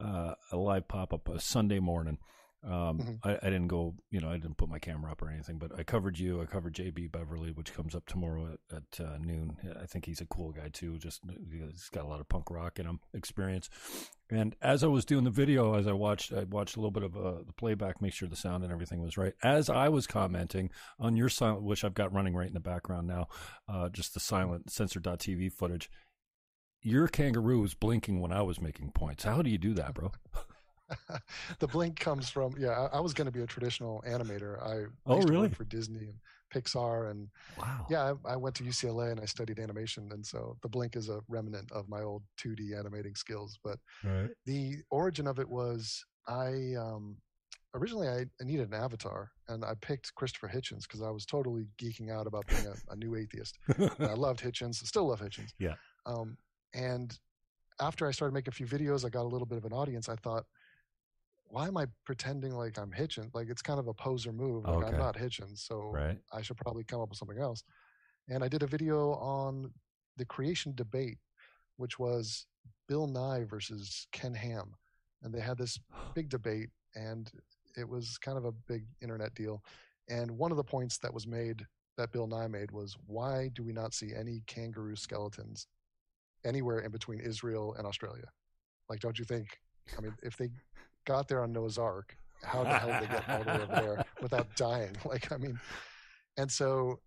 [0.00, 2.18] uh, a live pop up a Sunday morning,
[2.64, 3.28] um, mm-hmm.
[3.28, 5.72] I, I, didn't go, you know, I didn't put my camera up or anything, but
[5.76, 6.40] I covered you.
[6.40, 9.56] I covered JB Beverly, which comes up tomorrow at, at uh, noon.
[9.80, 10.96] I think he's a cool guy too.
[10.98, 13.68] Just he's got a lot of punk rock in him, experience.
[14.30, 17.02] And as I was doing the video, as I watched, I watched a little bit
[17.02, 19.34] of uh, the playback, make sure the sound and everything was right.
[19.42, 23.08] As I was commenting on your silent, which I've got running right in the background
[23.08, 23.26] now,
[23.68, 25.90] uh, just the silent Censored.tv footage.
[26.80, 29.24] Your kangaroo was blinking when I was making points.
[29.24, 30.12] How do you do that, bro?
[31.58, 32.88] the blink comes from yeah.
[32.92, 34.62] I, I was going to be a traditional animator.
[34.62, 36.14] I oh really for Disney and
[36.52, 37.28] Pixar and
[37.58, 37.86] wow.
[37.88, 41.08] Yeah, I, I, went to UCLA and I studied animation, and so the blink is
[41.08, 43.58] a remnant of my old 2D animating skills.
[43.64, 44.30] But right.
[44.46, 47.16] the origin of it was I um,
[47.74, 52.10] originally I needed an avatar, and I picked Christopher Hitchens because I was totally geeking
[52.10, 53.58] out about being a, a new atheist.
[53.98, 55.52] I loved Hitchens, still love Hitchens.
[55.58, 55.74] Yeah.
[56.06, 56.36] Um,
[56.74, 57.18] and
[57.80, 60.08] after I started making a few videos, I got a little bit of an audience.
[60.08, 60.44] I thought,
[61.52, 63.34] why am I pretending like I'm Hitchens?
[63.34, 64.64] Like it's kind of a poser move.
[64.64, 64.86] Like okay.
[64.86, 66.16] I'm not Hitchens, so right.
[66.32, 67.62] I should probably come up with something else.
[68.30, 69.70] And I did a video on
[70.16, 71.18] the creation debate,
[71.76, 72.46] which was
[72.88, 74.72] Bill Nye versus Ken Ham,
[75.22, 75.78] and they had this
[76.14, 77.30] big debate, and
[77.76, 79.62] it was kind of a big internet deal.
[80.08, 81.66] And one of the points that was made
[81.98, 85.66] that Bill Nye made was, why do we not see any kangaroo skeletons
[86.46, 88.30] anywhere in between Israel and Australia?
[88.88, 89.48] Like, don't you think?
[89.98, 90.48] I mean, if they
[91.04, 93.66] got there on Noah's Ark, how the hell did they get all the way over
[93.66, 94.96] there without dying?
[95.04, 95.58] Like, I mean,
[96.36, 97.00] and so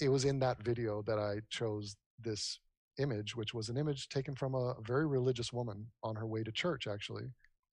[0.00, 2.58] it was in that video that I chose this
[2.98, 6.52] image, which was an image taken from a very religious woman on her way to
[6.52, 7.24] church, actually,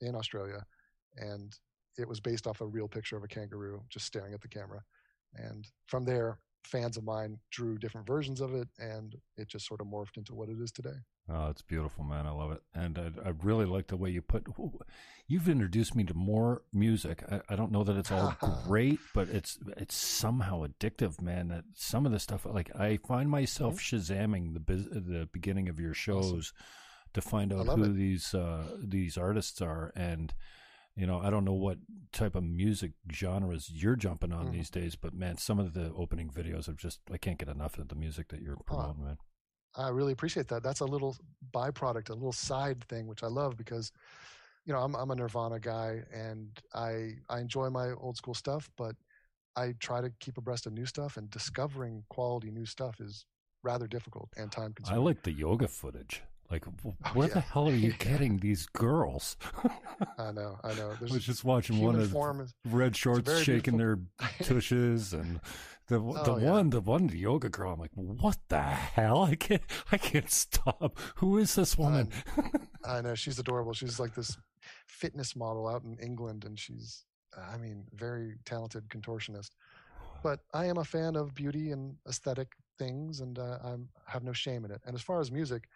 [0.02, 0.64] in Australia.
[1.18, 1.54] And
[1.98, 4.82] it was based off a real picture of a kangaroo just staring at the camera.
[5.36, 9.82] And from there, fans of mine drew different versions of it, and it just sort
[9.82, 10.98] of morphed into what it is today.
[11.32, 12.26] Oh, it's beautiful, man.
[12.26, 14.48] I love it, and I, I really like the way you put.
[15.28, 17.24] You've introduced me to more music.
[17.32, 18.36] I, I don't know that it's all
[18.68, 21.50] great, but it's it's somehow addictive, man.
[21.50, 25.94] That some of the stuff, like I find myself shazamming the the beginning of your
[25.94, 26.56] shows awesome.
[27.14, 27.96] to find out who it.
[27.96, 30.34] these uh, these artists are, and
[30.96, 31.78] you know, I don't know what
[32.12, 34.52] type of music genres you're jumping on mm.
[34.52, 37.78] these days, but man, some of the opening videos are just I can't get enough
[37.78, 39.18] of the music that you're promoting, oh, man.
[39.76, 40.64] I really appreciate that.
[40.64, 41.16] That's a little
[41.54, 43.92] byproduct, a little side thing, which I love because,
[44.66, 48.70] you know, I'm I'm a Nirvana guy and I I enjoy my old school stuff,
[48.78, 48.96] but
[49.56, 53.26] I try to keep abreast of new stuff and discovering quality new stuff is
[53.64, 55.02] rather difficult and time consuming.
[55.02, 56.22] I like the yoga footage.
[56.52, 57.36] Like, oh, where yeah.
[57.36, 59.38] the hell are you getting these girls?
[60.18, 60.96] I know, I know.
[61.00, 62.02] There's I was just watching one of
[62.42, 64.08] is, red shorts shaking beautiful.
[64.20, 65.40] their tushes, and
[65.90, 66.52] the oh, the yeah.
[66.52, 67.74] one the one the yoga girl.
[67.74, 69.24] I'm like, what the hell?
[69.24, 69.62] I can't
[69.92, 70.98] I can't stop.
[71.16, 72.10] Who is this woman?
[72.86, 73.74] I know she's adorable.
[73.74, 74.38] She's like this
[74.88, 77.06] fitness model out in England, and she's
[77.38, 79.52] I mean very talented contortionist.
[80.24, 83.76] But I am a fan of beauty and aesthetic things, and uh, I
[84.06, 84.82] have no shame in it.
[84.86, 85.68] And as far as music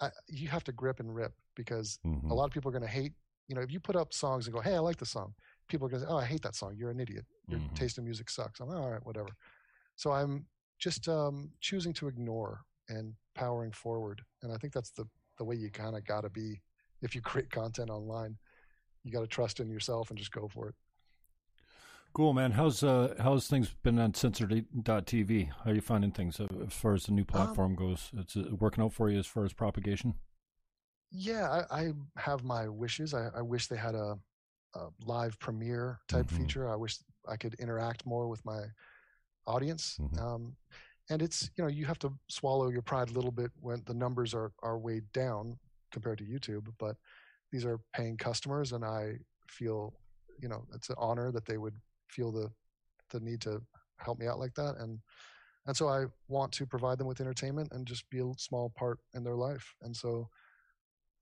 [0.00, 2.30] I, you have to grip and rip because mm-hmm.
[2.30, 3.12] a lot of people are going to hate.
[3.48, 5.34] You know, if you put up songs and go, "Hey, I like the song,"
[5.68, 6.74] people are going to say, "Oh, I hate that song.
[6.76, 7.24] You're an idiot.
[7.48, 7.74] Your mm-hmm.
[7.74, 9.30] taste in music sucks." I'm like, all right, whatever.
[9.96, 10.46] So I'm
[10.78, 15.06] just um, choosing to ignore and powering forward, and I think that's the
[15.38, 16.60] the way you kind of got to be
[17.02, 18.36] if you create content online.
[19.02, 20.74] You got to trust in yourself and just go for it.
[22.14, 22.52] Cool, man.
[22.52, 25.50] How's uh how's things been on censored.tv?
[25.64, 28.10] How are you finding things uh, as far as the new um platform um, goes?
[28.16, 30.14] It's working out for you as far as propagation.
[31.10, 33.14] Yeah, I, I have my wishes.
[33.14, 34.18] I, I, wish they had a,
[34.74, 36.36] a live premiere type mm-hmm.
[36.36, 36.68] feature.
[36.68, 36.98] I wish
[37.28, 38.62] I could interact more with my
[39.46, 39.98] audience.
[40.00, 40.20] Mhm.
[40.20, 40.56] Um,
[41.10, 43.94] and it's you know you have to swallow your pride a little bit when the
[43.94, 45.58] numbers are are weighed down
[45.92, 46.72] compared to YouTube.
[46.78, 46.96] But
[47.52, 49.18] these are paying customers, and I
[49.48, 49.94] feel
[50.40, 51.74] you know it's an honor that they would
[52.08, 52.50] feel the
[53.10, 53.62] the need to
[53.98, 54.98] help me out like that and
[55.66, 58.98] and so i want to provide them with entertainment and just be a small part
[59.14, 60.28] in their life and so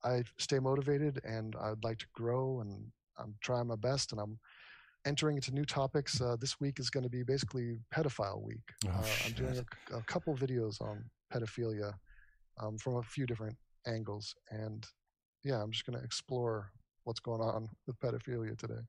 [0.03, 4.37] i stay motivated and i'd like to grow and i'm trying my best and i'm
[5.05, 8.91] entering into new topics uh, this week is going to be basically pedophile week Oh,
[8.91, 9.57] uh, i'm doing
[9.91, 11.03] a, a couple videos on
[11.33, 11.93] pedophilia
[12.61, 13.57] um, from a few different
[13.87, 14.85] angles and
[15.43, 16.71] yeah i'm just going to explore
[17.03, 18.81] what's going on with pedophilia today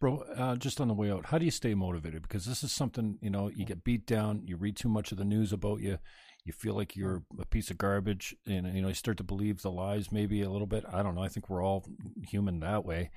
[0.00, 2.22] Bro, uh, just on the way out, how do you stay motivated?
[2.22, 5.18] Because this is something, you know, you get beat down, you read too much of
[5.18, 5.98] the news about you,
[6.44, 9.60] you feel like you're a piece of garbage, and, you know, you start to believe
[9.62, 10.84] the lies maybe a little bit.
[10.88, 11.22] I don't know.
[11.24, 11.84] I think we're all
[12.28, 13.10] human that way.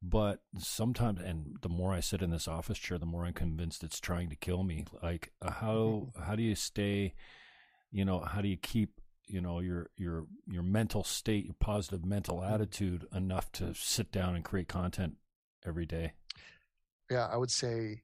[0.00, 3.82] But sometimes, and the more I sit in this office chair, the more I'm convinced
[3.82, 4.84] it's trying to kill me.
[5.02, 7.14] Like, uh, how how do you stay,
[7.90, 12.04] you know, how do you keep you know your your your mental state your positive
[12.04, 15.16] mental attitude enough to sit down and create content
[15.66, 16.12] every day
[17.10, 18.02] yeah, I would say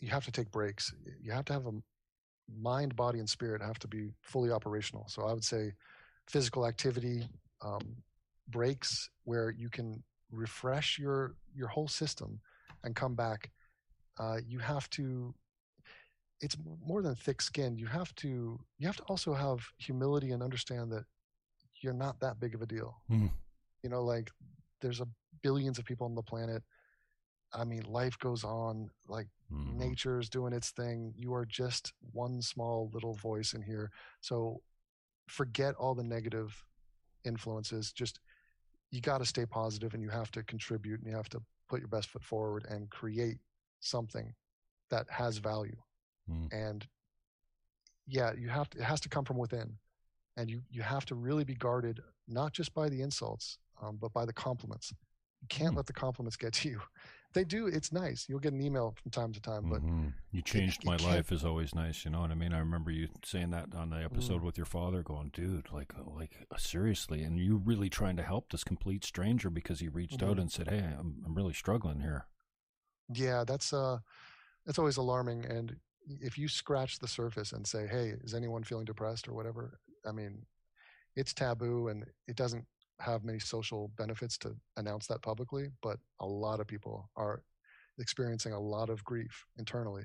[0.00, 0.92] you have to take breaks.
[1.20, 1.72] You have to have a
[2.60, 5.06] mind, body, and spirit have to be fully operational.
[5.08, 5.72] So I would say
[6.28, 7.28] physical activity,
[7.62, 7.96] um,
[8.48, 12.40] breaks where you can refresh your your whole system
[12.82, 13.50] and come back.
[14.18, 15.34] Uh, you have to.
[16.40, 17.76] It's more than thick skin.
[17.76, 18.58] You have to.
[18.78, 21.04] You have to also have humility and understand that
[21.80, 22.96] you're not that big of a deal.
[23.08, 23.26] Hmm.
[23.82, 24.30] You know, like
[24.80, 25.08] there's a
[25.42, 26.62] billions of people on the planet.
[27.52, 28.90] I mean, life goes on.
[29.06, 29.76] Like Mhm.
[29.76, 31.14] nature's doing its thing.
[31.16, 33.90] You are just one small little voice in here.
[34.20, 34.62] So
[35.28, 36.64] forget all the negative
[37.24, 37.92] influences.
[37.92, 38.18] Just
[38.92, 41.80] you got to stay positive and you have to contribute and you have to put
[41.80, 43.38] your best foot forward and create
[43.80, 44.32] something
[44.90, 45.76] that has value.
[46.30, 46.52] Mm.
[46.52, 46.86] And
[48.06, 49.78] yeah, you have to, it has to come from within.
[50.36, 54.12] And you, you have to really be guarded, not just by the insults, um, but
[54.12, 54.92] by the compliments.
[55.40, 55.78] You can't Hmm.
[55.78, 56.80] let the compliments get to you.
[57.32, 57.66] They do.
[57.66, 58.28] It's nice.
[58.28, 60.12] You'll get an email from time to time, but Mhm.
[60.30, 62.04] you changed it my can't- life is always nice.
[62.04, 62.52] You know what I mean?
[62.52, 64.44] I remember you saying that on the episode Mm.
[64.44, 68.50] with your father, going, "Dude, like, like uh, seriously," and you really trying to help
[68.50, 70.40] this complete stranger because he reached out Mhm.
[70.42, 72.26] and said, "Hey, I'm I'm really struggling here."
[73.08, 73.98] yeah, that's uh,
[74.64, 75.44] that's always alarming.
[75.44, 75.80] And
[76.20, 80.12] if you scratch the surface and say, "Hey, is anyone feeling depressed or whatever?" I
[80.12, 80.46] mean,
[81.14, 82.66] it's taboo and it doesn't
[83.00, 85.68] have many social benefits to announce that publicly.
[85.82, 87.42] But a lot of people are
[87.98, 90.04] experiencing a lot of grief internally.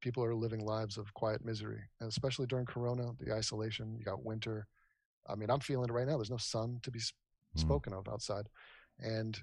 [0.00, 3.96] People are living lives of quiet misery, and especially during Corona, the isolation.
[3.96, 4.66] You got winter.
[5.28, 6.16] I mean, I'm feeling it right now.
[6.16, 7.60] There's no sun to be Mm.
[7.60, 8.48] spoken of outside,
[8.98, 9.38] and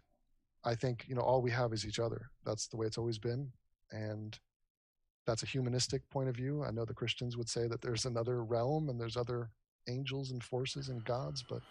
[0.64, 2.32] I think you know all we have is each other.
[2.44, 3.52] That's the way it's always been,
[3.92, 4.38] and
[5.26, 6.64] that's a humanistic point of view.
[6.64, 9.52] I know the Christians would say that there's another realm and there's other
[9.88, 11.62] angels and forces and gods, but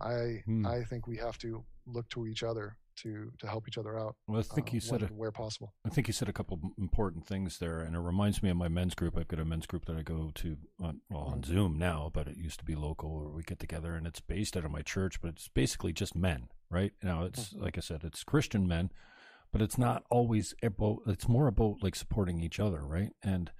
[0.00, 0.66] I Hmm.
[0.66, 4.16] I think we have to look to each other to to help each other out.
[4.26, 5.74] Well, I think uh, you said when, a, where possible.
[5.84, 8.68] I think you said a couple important things there, and it reminds me of my
[8.68, 9.16] men's group.
[9.16, 11.42] I've got a men's group that I go to on well on.
[11.42, 14.56] Zoom now, but it used to be local where we get together, and it's based
[14.56, 16.92] out of my church, but it's basically just men, right?
[17.02, 18.90] Now it's like I said, it's Christian men,
[19.52, 20.98] but it's not always about.
[21.06, 23.10] It's more about like supporting each other, right?
[23.22, 23.50] And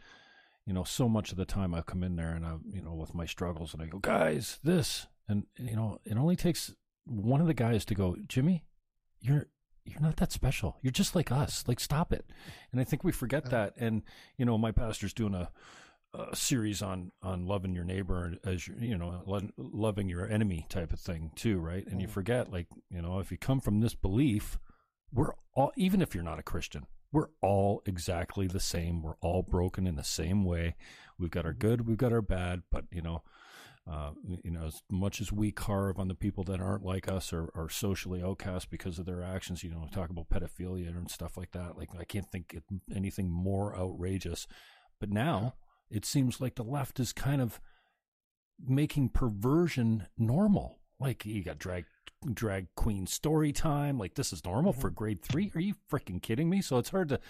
[0.66, 2.94] you know, so much of the time I come in there and I, you know,
[2.94, 7.40] with my struggles, and I go, guys, this, and you know, it only takes one
[7.40, 8.64] of the guys to go, Jimmy,
[9.20, 9.46] you're
[9.84, 10.78] you're not that special.
[10.80, 11.62] You're just like us.
[11.66, 12.24] Like, stop it.
[12.72, 13.74] And I think we forget that.
[13.76, 14.02] And
[14.38, 15.50] you know, my pastor's doing a,
[16.14, 20.66] a series on on loving your neighbor as your, you know, lo- loving your enemy
[20.70, 21.86] type of thing too, right?
[21.86, 22.12] And you Mhm.
[22.12, 24.58] forget, like, you know, if you come from this belief,
[25.12, 29.02] we're all, even if you're not a Christian, we're all exactly the same.
[29.02, 30.76] We're all broken in the same way.
[31.18, 31.58] We've got our Mhm.
[31.58, 33.22] good, we've got our bad, but you know,
[33.90, 34.10] uh,
[34.42, 37.50] you know, as much as we carve on the people that aren't like us or
[37.54, 41.52] are socially outcast because of their actions, you know, talk about pedophilia and stuff like
[41.52, 41.76] that.
[41.76, 42.62] Like, I can't think of
[42.94, 44.46] anything more outrageous.
[45.00, 45.54] But now
[45.90, 47.60] it seems like the left is kind of
[48.66, 50.78] making perversion normal.
[50.98, 51.84] Like, you got drag
[52.32, 53.98] drag queen story time.
[53.98, 55.52] Like, this is normal for grade three.
[55.54, 56.62] Are you freaking kidding me?
[56.62, 57.20] So it's hard to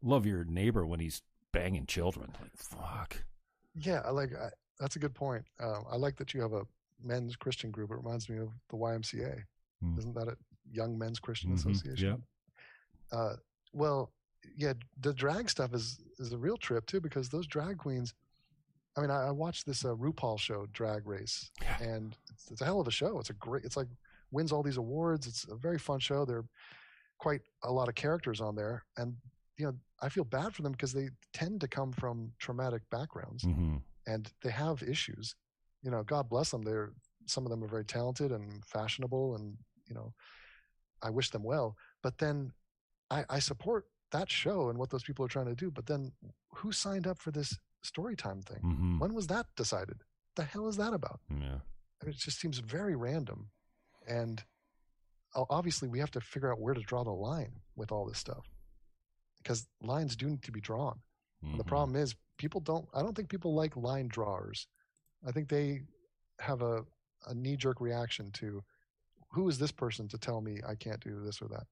[0.00, 1.20] love your neighbor when he's
[1.52, 2.32] banging children.
[2.40, 3.24] Like, fuck.
[3.74, 4.48] Yeah, I like I,
[4.78, 5.44] that's a good point.
[5.60, 6.62] Um, I like that you have a
[7.02, 7.90] men's Christian group.
[7.90, 9.42] It reminds me of the YMCA.
[9.82, 9.98] Hmm.
[9.98, 10.36] Isn't that a
[10.70, 12.22] Young Men's Christian Mhm, Association?
[13.12, 13.34] Uh,
[13.72, 14.12] well,
[14.56, 18.14] yeah, the drag stuff is is a real trip too because those drag queens.
[18.96, 21.76] I mean, I, I watched this uh, RuPaul show, Drag Race, Yeah.
[21.80, 23.18] and it's, it's a hell of a show.
[23.20, 23.64] It's a great.
[23.64, 23.86] It's like
[24.32, 25.26] wins all these awards.
[25.26, 26.24] It's a very fun show.
[26.24, 26.48] There are
[27.18, 29.14] quite a lot of characters on there, and
[29.56, 33.44] you know, I feel bad for them because they tend to come from traumatic backgrounds
[33.44, 33.76] hmm
[34.08, 35.34] and they have issues.
[35.84, 36.62] You know, God bless them.
[36.62, 36.92] They're
[37.26, 39.56] some of them are very talented and fashionable, and
[39.88, 40.12] you know,
[41.02, 41.76] I wish them well.
[42.02, 42.52] But then,
[43.10, 45.70] I, I support that show and what those people are trying to do.
[45.70, 46.12] But then,
[46.54, 47.50] who signed up for this
[47.82, 48.62] story time thing?
[48.62, 49.98] hmm When was that decided?
[50.36, 51.20] The hell is that about?
[51.30, 51.58] Yeah.
[52.00, 53.50] I mean, it just seems very random,
[54.06, 54.42] and
[55.50, 58.46] obviously we have to figure out where to draw the line with all this stuff
[59.42, 60.98] because lines do need to be drawn.
[61.42, 62.86] And the problem is people don't.
[62.94, 64.66] I don't think people like line drawers.
[65.26, 65.82] I think they
[66.40, 66.84] have a,
[67.26, 68.62] a knee jerk reaction to
[69.30, 71.66] who is this person to tell me I can't do this or that.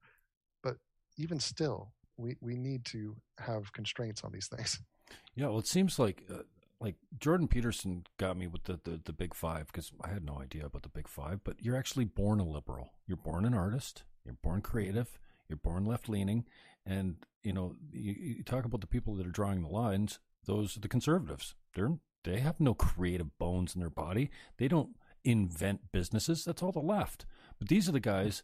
[0.62, 0.76] But
[1.16, 4.80] even still, we, we need to have constraints on these things.
[5.36, 6.38] Yeah, well, it seems like uh,
[6.80, 10.40] like Jordan Peterson got me with the the, the big five because I had no
[10.40, 11.44] idea about the big five.
[11.44, 12.90] But you're actually born a liberal.
[13.06, 14.02] You're born an artist.
[14.24, 15.18] You're born creative.
[15.48, 16.44] You're born left leaning,
[16.84, 20.18] and you know you, you talk about the people that are drawing the lines.
[20.46, 21.54] Those are the conservatives.
[21.74, 24.30] They're they have no creative bones in their body.
[24.58, 26.44] They don't invent businesses.
[26.44, 27.24] That's all the left.
[27.58, 28.42] But these are the guys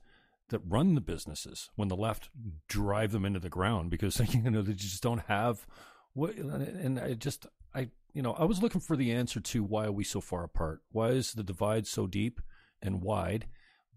[0.51, 2.29] that run the businesses when the left
[2.69, 5.67] drive them into the ground because you know they just don't have
[6.13, 9.87] what and I just I you know I was looking for the answer to why
[9.87, 10.83] are we so far apart?
[10.91, 12.41] Why is the divide so deep
[12.83, 13.47] and wide,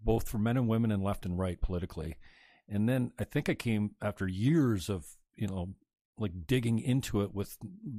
[0.02, 2.16] both for men and women and left and right politically?
[2.68, 5.74] And then I think I came after years of you know
[6.18, 7.56] like digging into it with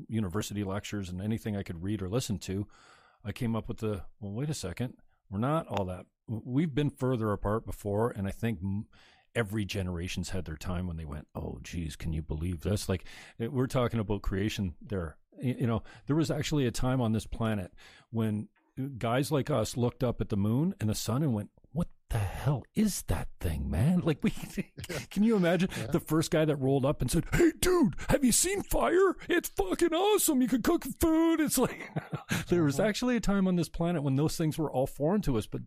[0.07, 2.67] university lectures and anything I could read or listen to.
[3.23, 4.33] I came up with the well.
[4.33, 4.93] Wait a second,
[5.29, 6.05] we're not all that.
[6.27, 8.59] We've been further apart before, and I think
[9.35, 13.05] every generation's had their time when they went, "Oh, geez, can you believe this?" Like
[13.39, 15.17] we're talking about creation there.
[15.41, 17.71] You know, there was actually a time on this planet
[18.09, 18.49] when
[18.97, 21.66] guys like us looked up at the moon and the sun and went, "What
[22.09, 24.31] the hell is that thing, man?" Like we
[25.09, 25.87] can you imagine Yeah.
[25.87, 29.15] the first guy that rolled up and said, "Hey, dude, have you seen fire?
[29.29, 30.41] It's fucking awesome.
[30.41, 31.89] You can cook food." It's like
[32.49, 35.37] there was actually a time on this planet when those things were all foreign to
[35.37, 35.61] us, but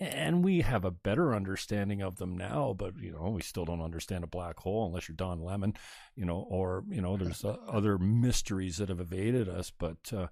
[0.00, 3.82] and we have a better understanding of them now, but you know, we still don't
[3.82, 5.74] understand a black hole unless you're Don Lemon,
[6.16, 9.70] you know, or you know, there's uh, other mysteries that have evaded us.
[9.70, 10.26] But uh,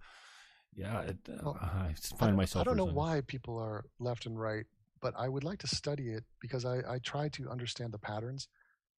[0.75, 2.63] yeah, it, uh, Well, I I find myself.
[2.63, 4.65] I don't know why people are left and right,
[5.01, 8.49] but I would like to study it because I, I try to understand the patterns.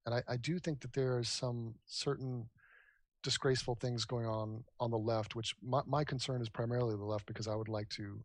[0.06, 2.50] And I, I do think that there is some certain
[3.24, 7.28] disgraceful things going on on the left, which my, my concern is primarily the left
[7.28, 8.24] because I would like to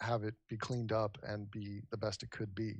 [0.00, 2.74] have it be cleaned up and be the best it could be.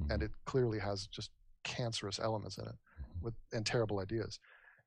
[0.00, 0.12] Mhm.
[0.12, 1.30] And it clearly has just
[1.62, 2.74] cancerous elements in it
[3.20, 4.38] with and terrible ideas.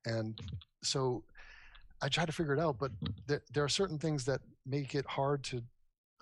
[0.04, 0.38] And
[0.82, 1.24] so
[2.02, 2.92] I try to figure it out, but
[3.26, 5.62] there, there are certain things that make it hard to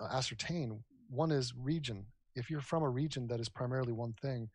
[0.01, 0.83] uh, ascertain.
[1.09, 2.07] One is region.
[2.37, 4.51] If you're from a region that is primarily one thing,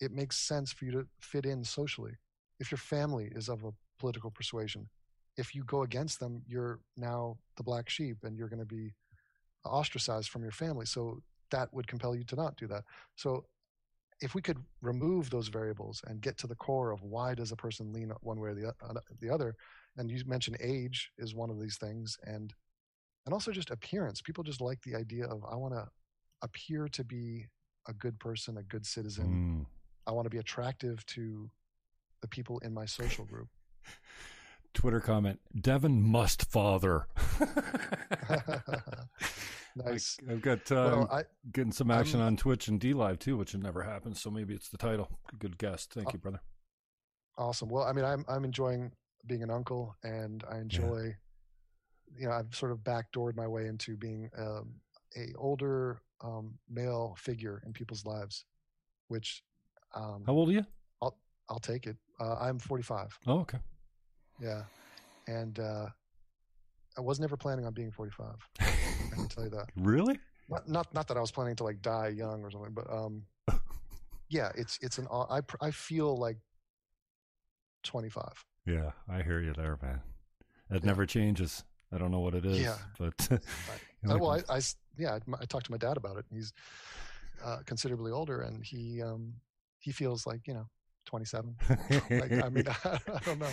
[0.00, 2.12] it makes sense for you to fit in socially.
[2.58, 4.88] If your family is of a political persuasion,
[5.36, 8.94] if you go against them, you're now the black sheep and you're going to be
[9.64, 10.86] ostracized from your family.
[10.86, 11.20] So
[11.50, 12.84] that would compel you to not do that.
[13.16, 13.44] So
[14.20, 17.56] if we could remove those variables and get to the core of why does a
[17.56, 19.54] person lean one way or the, o- uh, the other,
[19.96, 22.54] and you mentioned age is one of these things, and
[23.26, 24.22] and also just appearance.
[24.22, 25.86] People just like the idea of I want to
[26.42, 27.46] appear to be
[27.88, 29.64] a good person, a good citizen.
[29.66, 29.66] Mm.
[30.06, 31.50] I want to be attractive to
[32.22, 33.48] the people in my social group.
[34.74, 37.06] Twitter comment: Devon must father.
[39.76, 40.18] nice.
[40.28, 41.22] I, have got uh, Well, I
[41.52, 44.16] getting some action I'm- on Twitch and DLive too, which had never happened.
[44.16, 45.08] So maybe it's the title.
[45.38, 45.86] Good guess.
[45.86, 46.40] Thank Uh, you, brother.
[47.38, 47.68] awesome.
[47.68, 48.92] Well, I mean, I'm I'm enjoying
[49.26, 51.16] being an uncle, and I enjoy.
[52.16, 54.74] You know, I've sort of backdoored my way into being um,
[55.16, 58.44] a older um, male figure in people's lives,
[59.08, 59.42] which
[59.94, 60.66] um, How old are you?
[61.02, 61.96] I'll I'll take it.
[62.20, 63.18] Uh, I'm 45.
[63.26, 63.58] Oh, okay.
[64.40, 64.62] Yeah,
[65.26, 65.86] and uh,
[66.96, 68.26] I was never planning on being 45.
[68.60, 69.70] I can tell you that.
[69.76, 70.18] Really?
[70.48, 73.24] Not, not not that I was planning to like die young or something, but um,
[74.28, 76.38] yeah, it's it's an I I feel like
[77.84, 78.22] 25.
[78.66, 80.00] Yeah, I hear you there, man.
[80.70, 80.86] That Yeah.
[80.86, 81.64] never changes.
[81.92, 82.76] I don't know what it is, Yeah.
[82.98, 84.60] but you know, well, I, I
[84.98, 86.24] yeah, I, I talked to my dad about it.
[86.32, 86.52] He's
[87.44, 89.34] uh, considerably older, and he um,
[89.78, 90.66] he feels like you know
[91.06, 91.54] 27.
[92.10, 93.48] like I mean, I, don't know.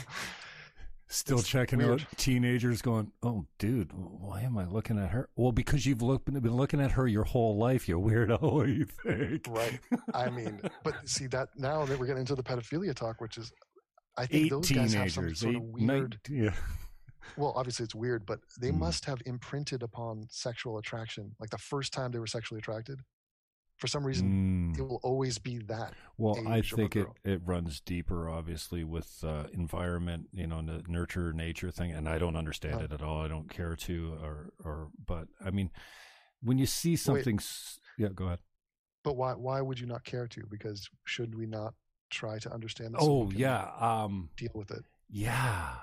[1.10, 2.02] Still it's checking weird.
[2.02, 6.26] out teenagers going, "Oh, dude, why am I looking at her?" Well, because you've looked,
[6.26, 8.42] been looking at her your whole life, you weirdo.
[8.42, 9.46] What do you think?
[9.48, 9.80] Right.
[10.14, 13.52] I mean, but see that now that we're getting into the pedophilia talk, which is,
[14.18, 16.20] I think Eight those guys have some sort eight, of weird.
[16.30, 16.54] nine- yeah.
[17.38, 18.80] Well, obviously it's weird, but they Mm.
[18.80, 23.00] must have imprinted upon sexual attraction, like the first time they were sexually attracted,
[23.78, 24.78] for some reason, Mm.
[24.80, 25.96] it will always be that.
[26.18, 30.46] Well, I age of a think it, it runs deeper, obviously, with uh, environment, you
[30.48, 31.92] know, the nurture nature thing.
[31.92, 32.84] And I don't understand Oh.
[32.86, 33.22] it at all.
[33.22, 35.72] I don't care to, or, or, but I mean,
[36.42, 38.40] when you see something, s yeah, go ahead.
[39.04, 40.46] But why why would you not care to?
[40.46, 41.74] Because should we not
[42.10, 43.02] try to understand this?
[43.04, 43.72] Oh, yeah.
[43.80, 44.86] Um, deal with it.
[45.10, 45.80] Yeah.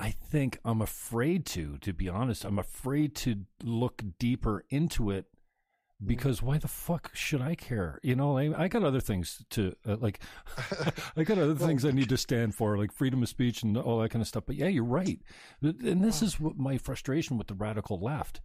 [0.00, 2.44] I think I'm afraid to, to be honest.
[2.44, 5.26] I'm afraid to look deeper into it
[6.04, 8.00] because why the fuck should I care?
[8.02, 10.20] You know, I, I got other things to, uh, like,
[11.16, 14.00] I got other things I need to stand for, like freedom of speech and all
[14.00, 14.44] that kind of stuff.
[14.46, 15.20] But yeah, you're right.
[15.60, 18.40] And this is what my frustration with the radical left.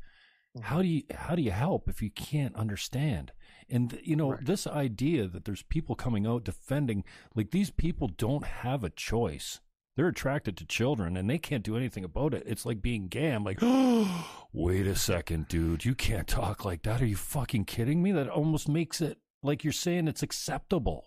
[0.61, 3.31] How do you how do you help if you can't understand?
[3.69, 4.45] And you know Right.
[4.45, 7.03] this idea that there's people coming out defending
[7.35, 9.59] like these people don't have a choice.
[9.95, 12.43] They're attracted to children and they can't do anything about it.
[12.45, 13.29] It's like being gay.
[13.31, 13.59] I'm like,
[14.53, 15.85] wait a second, dude.
[15.85, 17.01] You can't talk like that.
[17.01, 18.11] Are you fucking kidding me?
[18.11, 21.05] That almost makes it like you're saying it's acceptable.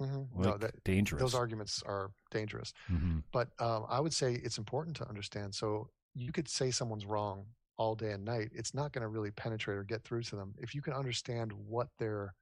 [0.00, 0.28] Mhm.
[0.34, 1.20] Like no, that, dangerous.
[1.20, 2.72] those arguments are dangerous.
[2.88, 5.54] hmm But um, I would say it's important to understand.
[5.54, 7.44] So you could say someone's wrong
[7.76, 8.50] all day and night.
[8.52, 10.54] It's not going to really penetrate or get through to them.
[10.58, 12.34] If you can understand what their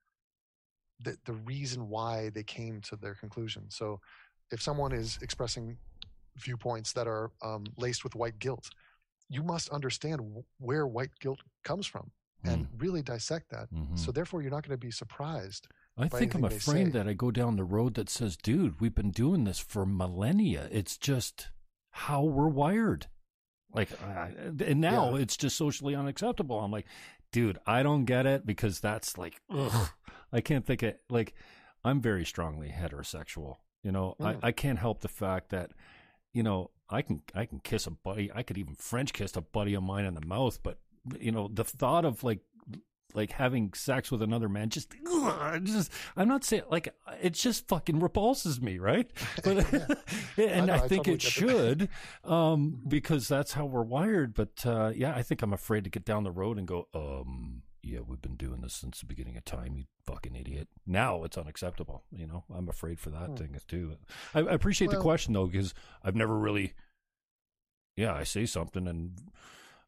[1.01, 3.65] the, the reason why they came to their conclusion.
[3.69, 4.01] So
[4.53, 5.77] if someone is expressing
[6.37, 8.71] viewpoints that are um, laced with white guilt,
[9.29, 12.11] you must understand w- where white guilt comes from
[12.45, 13.73] and really dissect that.
[13.73, 13.97] Mhm.
[13.99, 15.69] So therefore, you're not going to be surprised.
[15.97, 19.11] I think I'm afraid that I go down the road that says, dude, we've been
[19.13, 20.69] doing this for millennia.
[20.73, 21.51] It's just
[21.91, 23.07] how we're wired.
[23.73, 25.21] Like, I, and now Yeah.
[25.23, 26.59] it's just socially unacceptable.
[26.61, 26.87] I'm like,
[27.31, 29.91] dude, I don't get it because that's like, ugh.
[30.33, 31.03] I can't think it.
[31.09, 31.35] Like,
[31.85, 33.57] I'm very strongly heterosexual.
[33.83, 34.27] You know, Mm.
[34.43, 35.71] I, I can't help the fact that,
[36.33, 38.31] you know, I can I can kiss a buddy.
[38.35, 40.59] I could even French kiss a buddy of mine in the mouth.
[40.63, 40.79] But
[41.19, 42.41] you know, the thought of like
[43.15, 47.67] like having sex with another man just ugh, just I'm not saying like it just
[47.69, 49.11] fucking repulses me, right?
[49.45, 49.91] But and
[50.49, 51.31] I I, know, I think totally it it.
[51.31, 51.89] should
[52.25, 56.05] um because that's how we're wired, but uh yeah, I think I'm afraid to get
[56.05, 59.45] down the road and go um yeah, we've been doing this since the beginning of
[59.45, 60.69] time, you fucking idiot.
[60.87, 62.45] Now it's unacceptable, you know.
[62.55, 63.35] I'm afraid for that Hmm.
[63.37, 63.97] thing too.
[64.35, 66.75] I, I appreciate the question though because I've never really
[67.97, 69.19] yeah, I say something and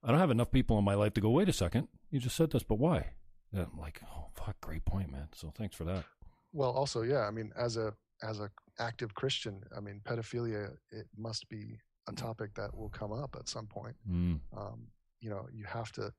[0.02, 2.36] I don't have enough people in my life to go, wait a second, you just
[2.36, 3.12] said this, but why?
[3.52, 5.28] And I'm like, oh, fuck, great point, man.
[5.34, 6.04] So thanks for that.
[6.52, 7.20] Well, also, yeah.
[7.20, 11.78] I mean, as a as a active Christian, I mean, pedophilia it must be
[12.08, 13.96] a topic that will come up at some point.
[14.08, 14.40] Mm.
[14.56, 14.88] Um,
[15.20, 16.12] you know, you have to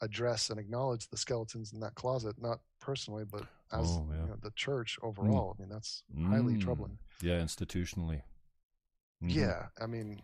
[0.00, 3.42] address and acknowledge the skeletons in that closet, not personally, but
[3.72, 4.22] as Oh, yeah.
[4.22, 5.54] you know, the church overall.
[5.58, 6.60] I mean, that's highly Mm.
[6.60, 6.98] troubling.
[7.20, 8.22] Yeah, institutionally.
[9.22, 9.34] Mhm.
[9.34, 10.22] Yeah, I mean,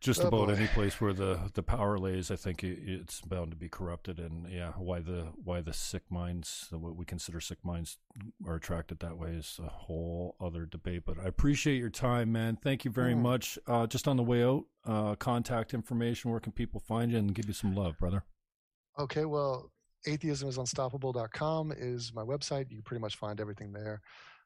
[0.00, 0.54] Just Oh, about boy.
[0.54, 4.18] any place where the, the power lays, I think it, it's bound to be corrupted,
[4.18, 7.98] and yeah, why the why the sick minds, what we consider sick minds,
[8.46, 11.02] are attracted that way is a whole other debate.
[11.04, 12.56] But I appreciate your time, man.
[12.56, 13.18] Thank you very Mm.
[13.20, 13.58] much.
[13.66, 16.30] Uh, just on the way out, uh, contact information.
[16.30, 18.24] Where can people find you and give you some love, brother?
[19.00, 19.70] Okay, well,
[20.06, 22.70] atheismisunstoppable.com is my website.
[22.70, 24.00] You can pretty much find everything there.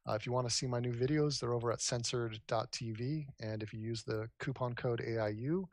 [0.09, 3.27] Uh, if you want to see my new videos, they're over at censored.tv.
[3.41, 5.65] And if you use the coupon code AIU,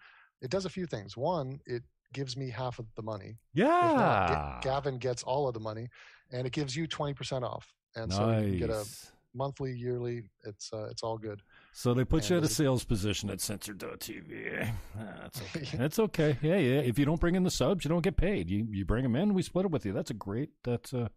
[0.41, 1.17] it does a few things.
[1.17, 3.38] One, it gives me half of the money.
[3.53, 3.67] Yeah.
[3.67, 5.89] not, Ga- Gavin gets all of the money,
[6.32, 7.73] and it gives you 20% off.
[7.95, 8.86] And so you get a
[9.34, 10.23] monthly, yearly.
[10.45, 11.41] It's uh, it's all good.
[11.74, 14.74] So they put And you at a sales position at Censored.tv.
[14.95, 15.69] That's okay.
[15.78, 16.38] That's okay.
[16.41, 16.80] Yeah, yeah.
[16.82, 18.49] If you don't bring in the subs, you don't get paid.
[18.49, 19.93] You you bring them in, we split it with you.
[19.93, 20.50] That's a great.
[20.63, 21.09] That's a.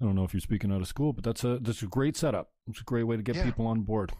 [0.00, 2.16] I don't know if you're speaking out of school, but that's a that's a great
[2.16, 2.50] setup.
[2.66, 3.44] It's a great way to get Yeah.
[3.44, 4.12] people on board.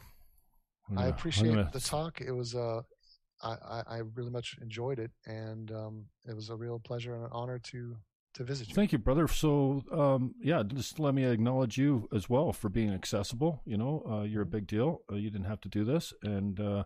[0.91, 2.21] I'm I appreciate gonna- the talk.
[2.21, 2.83] It was uh,
[3.43, 7.25] I, I I really much enjoyed it, and um, it was a real pleasure and
[7.25, 7.97] an honor to
[8.35, 8.75] to visit you.
[8.75, 9.27] Thank you, brother.
[9.29, 13.63] So, um, yeah, just let me acknowledge you as well for being accessible.
[13.65, 15.03] You know, uh, you're a big deal.
[15.11, 16.85] Uh, you didn't have to do this, and uh,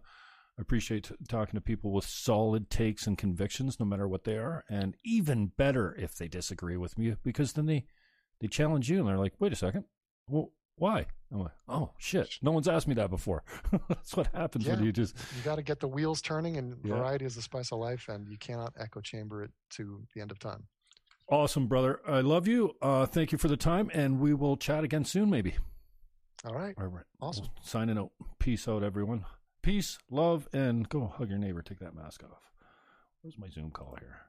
[0.59, 4.37] I appreciate t- talking to people with solid takes and convictions, no matter what they
[4.37, 4.65] are.
[4.69, 7.87] And even better if they disagree with me, because then they
[8.41, 9.85] they challenge you and they're like, "Wait a second,
[10.29, 13.43] well, why?" I'm like, "Oh shit, no one's asked me that before."
[13.89, 16.95] That's what happens when you just You got to get the wheels turning, and Yeah.
[16.95, 20.31] variety is the spice of life, and you cannot echo chamber it to the end
[20.31, 20.67] of time.
[21.31, 22.01] Awesome, brother.
[22.07, 22.75] I love you.
[22.81, 25.57] Uh, thank you for the time, and we will chat again soon, maybe.
[26.45, 26.75] All right.
[26.79, 27.05] All right.
[27.21, 27.49] Awesome.
[27.63, 28.11] Signing out.
[28.39, 29.25] Peace out, everyone.
[29.63, 31.63] Peace, love, and go hug your neighbor.
[31.63, 32.43] Take that mask off.
[33.23, 34.28] Where's my Zoom call here?